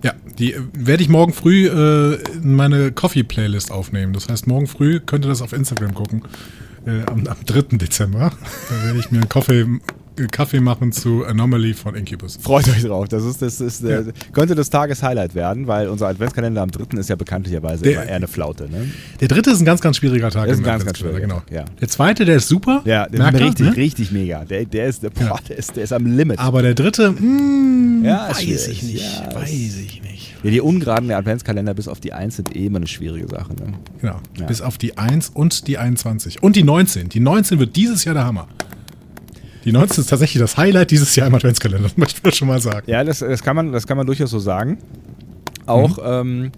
Ja, 0.04 0.12
die 0.38 0.52
äh, 0.52 0.60
werde 0.74 1.02
ich 1.02 1.08
morgen 1.08 1.32
früh 1.32 1.68
äh, 1.68 2.16
in 2.44 2.56
meine 2.56 2.92
Coffee-Playlist 2.92 3.72
aufnehmen. 3.72 4.12
Das 4.12 4.28
heißt, 4.28 4.48
morgen 4.48 4.68
früh 4.68 5.00
könnt 5.00 5.24
ihr 5.24 5.30
das 5.30 5.42
auf 5.42 5.54
Instagram 5.54 5.94
gucken. 5.94 6.24
Äh, 6.86 7.04
am, 7.08 7.26
am 7.28 7.38
3. 7.46 7.78
Dezember. 7.78 8.32
Da 8.70 8.86
werde 8.86 9.00
ich 9.00 9.12
mir 9.12 9.20
einen 9.20 9.30
Kaffee, 9.30 9.66
Kaffee 10.32 10.60
machen 10.60 10.92
zu 10.92 11.26
Anomaly 11.26 11.74
von 11.74 11.94
Incubus. 11.96 12.38
Freut 12.42 12.68
euch 12.70 12.84
drauf. 12.84 13.08
Das 13.10 13.24
ist, 13.24 13.42
das 13.42 13.60
ist, 13.60 13.84
äh, 13.84 14.02
Ja. 14.02 14.12
könnte 14.34 14.56
das 14.56 14.70
Tageshighlight 14.70 15.36
werden, 15.36 15.68
weil 15.68 15.88
unser 15.90 16.08
Adventskalender 16.08 16.62
am 16.62 16.72
3. 16.72 16.98
ist 17.00 17.10
ja 17.10 17.16
bekanntlicherweise 17.16 17.84
Der- 17.84 17.94
immer 17.94 18.04
eher 18.06 18.16
eine 18.16 18.28
Flaute. 18.28 18.70
Ne? 18.70 18.90
Der 19.20 19.28
dritte 19.28 19.52
ist 19.52 19.60
ein 19.60 19.66
ganz, 19.66 19.82
ganz 19.82 19.98
schwieriger 19.98 20.30
Tag. 20.32 20.48
Ist 20.48 20.58
ein 20.60 20.64
ganz, 20.64 20.86
ganz 20.86 20.98
schwieriger 21.00 21.20
genau. 21.22 21.42
Ja. 21.52 21.66
Der 21.82 21.88
zweite, 21.88 22.26
der 22.26 22.38
ist 22.38 22.48
super. 22.48 22.82
Ja, 22.86 23.08
der 23.08 23.28
ist 23.34 23.40
richtig, 23.42 23.66
ne? 23.68 23.76
richtig 23.78 24.12
mega. 24.12 24.46
Der, 24.46 24.66
der, 24.66 24.88
ist, 24.88 25.04
der, 25.04 25.10
boah, 25.10 25.24
Ja. 25.24 25.36
der, 25.50 25.58
ist, 25.58 25.76
der 25.76 25.84
ist 25.84 25.94
am 25.94 26.06
Limit. 26.06 26.40
Aber 26.40 26.62
der 26.62 26.74
dritte, 26.76 27.12
mh, 27.12 28.08
Ja, 28.08 28.28
ist 28.28 28.38
weiß 28.48 28.68
ich 28.68 28.84
nicht. 28.84 29.04
Ja, 29.26 29.36
weiß 29.36 29.50
ich 29.52 30.02
nicht. 30.04 30.34
ja, 30.44 30.52
die 30.52 30.62
Ungeraden 30.62 31.08
der 31.10 31.18
Adventskalender 31.18 31.74
bis 31.74 31.88
auf 31.88 32.00
die 32.00 32.14
1 32.14 32.36
sind 32.38 32.56
eh 32.56 32.68
immer 32.68 32.78
eine 32.78 32.88
schwierige 32.88 33.28
Sache. 33.28 33.54
Ne? 33.54 33.74
Genau. 34.02 34.20
Ja. 34.40 34.46
Bis 34.46 34.62
auf 34.62 34.78
die 34.78 34.98
1 34.98 35.30
und 35.34 35.68
die 35.68 35.78
21. 35.78 36.42
Und 36.44 36.56
die 36.56 36.64
19. 36.64 37.10
Die 37.10 37.20
19 37.20 37.60
wird 37.60 37.76
dieses 37.76 38.06
Jahr 38.06 38.14
der 38.16 38.26
Hammer. 38.26 38.48
Die 39.66 39.72
19 39.72 40.02
ist 40.04 40.10
tatsächlich 40.10 40.40
das 40.40 40.58
Highlight 40.58 40.92
dieses 40.92 41.16
Jahr 41.16 41.28
im 41.28 41.36
Adventskalender, 41.36 41.84
das 41.90 41.98
möchte 41.98 42.22
ich 42.30 42.36
schon 42.36 42.48
mal 42.48 42.62
sagen. 42.62 42.90
Ja, 42.90 43.04
das, 43.04 43.20
das, 43.20 43.44
kann 43.44 43.56
man, 43.56 43.72
das 43.72 43.88
kann 43.88 43.98
man 43.98 44.06
durchaus 44.06 44.30
so 44.32 44.40
sagen. 44.40 44.78
Auch 45.66 45.98
Mhm. 45.98 46.04
ähm, 46.46 46.52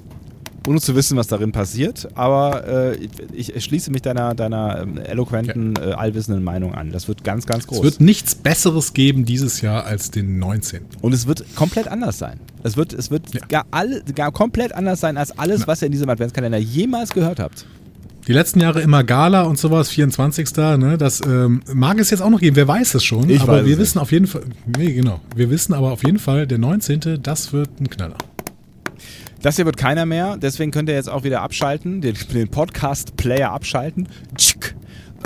ohne 0.68 0.82
zu 0.82 0.96
wissen, 0.96 1.16
was 1.18 1.28
darin 1.28 1.54
passiert. 1.54 2.10
Aber 2.16 2.68
äh, 2.68 2.98
ich, 3.34 3.56
ich 3.56 3.64
schließe 3.64 3.90
mich 3.90 4.02
deiner, 4.02 4.36
deiner 4.36 4.82
ähm, 4.82 4.98
eloquenten, 4.98 5.76
äh, 5.78 5.94
allwissenden 5.94 6.44
Meinung 6.44 6.76
an. 6.76 6.92
Das 6.92 7.08
wird 7.08 7.24
ganz, 7.24 7.46
ganz 7.46 7.68
groß. 7.68 7.78
Es 7.78 7.84
wird 7.86 8.02
nichts 8.02 8.36
Besseres 8.36 8.92
geben 8.92 9.24
dieses 9.24 9.62
Jahr 9.62 9.86
als 9.86 10.12
den 10.12 10.40
19. 10.40 10.82
Und 11.02 11.14
es 11.14 11.26
wird 11.26 11.46
komplett 11.56 11.88
anders 11.88 12.18
sein. 12.18 12.42
Es 12.64 12.76
wird, 12.76 12.92
es 12.92 13.10
wird 13.12 13.34
Ja. 13.34 13.40
gar, 13.48 13.66
alle, 13.72 14.04
gar 14.14 14.34
komplett 14.34 14.74
anders 14.74 15.00
sein 15.00 15.16
als 15.16 15.38
alles, 15.40 15.62
Na. 15.62 15.68
was 15.68 15.82
ihr 15.82 15.86
in 15.86 15.94
diesem 15.94 16.10
Adventskalender 16.10 16.58
jemals 16.58 17.12
gehört 17.12 17.40
habt. 17.40 17.66
Die 18.28 18.34
letzten 18.34 18.60
Jahre 18.60 18.82
immer 18.82 19.06
Gala 19.06 19.44
und 19.44 19.58
sowas, 19.58 19.90
24. 19.90 20.54
Ne, 20.78 20.98
das 20.98 21.22
ähm, 21.26 21.62
mag 21.74 21.98
es 21.98 22.10
jetzt 22.10 22.20
auch 22.20 22.30
noch 22.30 22.42
geben, 22.42 22.58
wer 22.58 22.68
weiß 22.68 22.96
es 22.96 23.04
schon. 23.06 23.30
Ich 23.30 23.40
aber 23.40 23.66
wir 23.66 23.74
es 23.76 23.80
wissen 23.80 24.00
auf 24.00 24.12
jeden 24.12 24.28
Fall, 24.28 24.42
nee, 24.78 24.92
genau. 24.92 25.22
Wir 25.34 25.50
wissen 25.50 25.74
aber 25.74 25.94
auf 25.94 26.04
jeden 26.04 26.20
Fall, 26.20 26.46
der 26.46 26.58
19. 26.58 27.20
das 27.24 27.54
wird 27.54 27.70
ein 27.80 27.90
Knaller. 27.90 28.18
Das 29.42 29.56
hier 29.56 29.66
wird 29.66 29.78
keiner 29.78 30.06
mehr, 30.06 30.36
deswegen 30.36 30.72
könnt 30.72 30.90
ihr 30.90 30.96
jetzt 30.96 31.10
auch 31.10 31.24
wieder 31.24 31.42
abschalten, 31.42 32.02
den, 32.02 32.16
den 32.34 32.50
Podcast-Player 32.50 33.50
abschalten. 33.50 34.10
Tschick. 34.36 34.76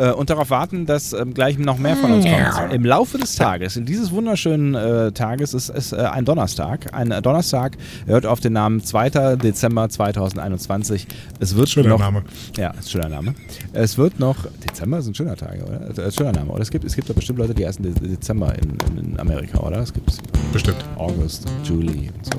Äh, 0.02 0.12
und 0.14 0.32
darauf 0.32 0.50
warten, 0.50 0.88
dass 0.88 1.14
ähm, 1.14 1.34
gleich 1.34 1.60
noch 1.60 1.78
mehr 1.78 1.96
von 1.96 2.12
uns 2.12 2.26
kommt. 2.26 2.74
Im 2.74 2.84
Laufe 2.84 3.20
des 3.20 3.36
Tages, 3.36 3.78
in 3.78 3.86
dieses 3.86 4.12
wunderschönen 4.12 4.74
äh, 4.74 5.12
Tages, 5.12 5.54
ist 5.54 5.70
es 5.70 5.92
äh, 5.92 5.98
ein 5.98 6.26
Donnerstag. 6.26 6.92
Ein 6.94 7.12
äh, 7.12 7.22
Donnerstag 7.22 7.78
hört 8.08 8.26
auf 8.26 8.40
den 8.40 8.54
Namen 8.54 8.84
2. 8.84 9.36
Dezember 9.36 9.90
2021. 9.90 11.06
Es 11.40 11.56
wird 11.56 11.70
Schöner 11.70 11.90
noch, 11.90 12.00
Name. 12.00 12.24
Ja, 12.58 12.72
ist 12.72 12.92
schöner 12.92 13.10
Name. 13.10 13.36
Es 13.74 13.98
wird 14.00 14.20
noch, 14.20 14.38
Dezember 14.68 14.98
ist 14.98 15.08
ein 15.08 15.14
schöner 15.14 15.36
Tag, 15.36 15.60
oder? 15.62 15.96
Äh, 15.96 16.06
ein 16.06 16.12
schöner 16.12 16.32
Name. 16.32 16.52
Oder 16.52 16.64
es 16.64 16.72
gibt, 16.72 16.84
es 16.84 16.96
gibt 16.96 17.08
doch 17.08 17.16
bestimmt 17.16 17.38
Leute, 17.38 17.54
die 17.54 17.64
ersten 17.64 17.84
De 17.84 17.94
Dezember 17.94 18.56
in, 18.56 18.98
in, 18.98 19.20
Amerika, 19.20 19.60
oder? 19.60 19.82
Es 19.82 19.94
gibt 19.94 20.12
Bestimmt. 20.52 20.84
August, 20.98 21.48
Julie 21.64 22.10
und 22.12 22.26
so. 22.26 22.32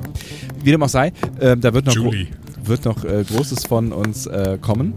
Wie 0.65 0.71
dem 0.71 0.83
auch 0.83 0.89
sei, 0.89 1.13
äh, 1.39 1.57
da 1.57 1.73
wird 1.73 1.87
noch, 1.87 1.95
Julie. 1.95 2.27
wird 2.65 2.85
noch 2.85 3.05
äh, 3.05 3.23
Großes 3.25 3.67
von 3.67 3.93
uns 3.93 4.27
äh, 4.27 4.59
kommen. 4.61 4.95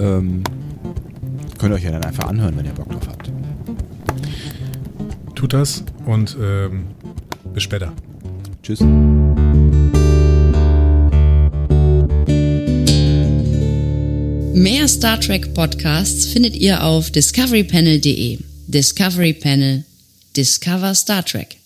Ähm, 0.00 0.42
könnt 1.58 1.72
ihr 1.72 1.76
euch 1.76 1.84
ja 1.84 1.90
dann 1.90 2.04
einfach 2.04 2.28
anhören, 2.28 2.56
wenn 2.56 2.64
ihr 2.64 2.72
Bock 2.72 2.90
drauf 2.90 3.08
habt. 3.08 3.30
Tut 5.34 5.52
das 5.52 5.84
und 6.06 6.36
ähm, 6.40 6.86
bis 7.52 7.62
später. 7.62 7.92
Tschüss. 8.62 8.80
Mehr 14.54 14.88
Star 14.88 15.20
Trek 15.20 15.54
Podcasts 15.54 16.26
findet 16.26 16.56
ihr 16.56 16.82
auf 16.82 17.10
discoverypanel.de. 17.10 18.38
Discovery 18.66 19.32
Panel. 19.32 19.84
Discover 20.36 20.94
Star 20.94 21.24
Trek. 21.24 21.57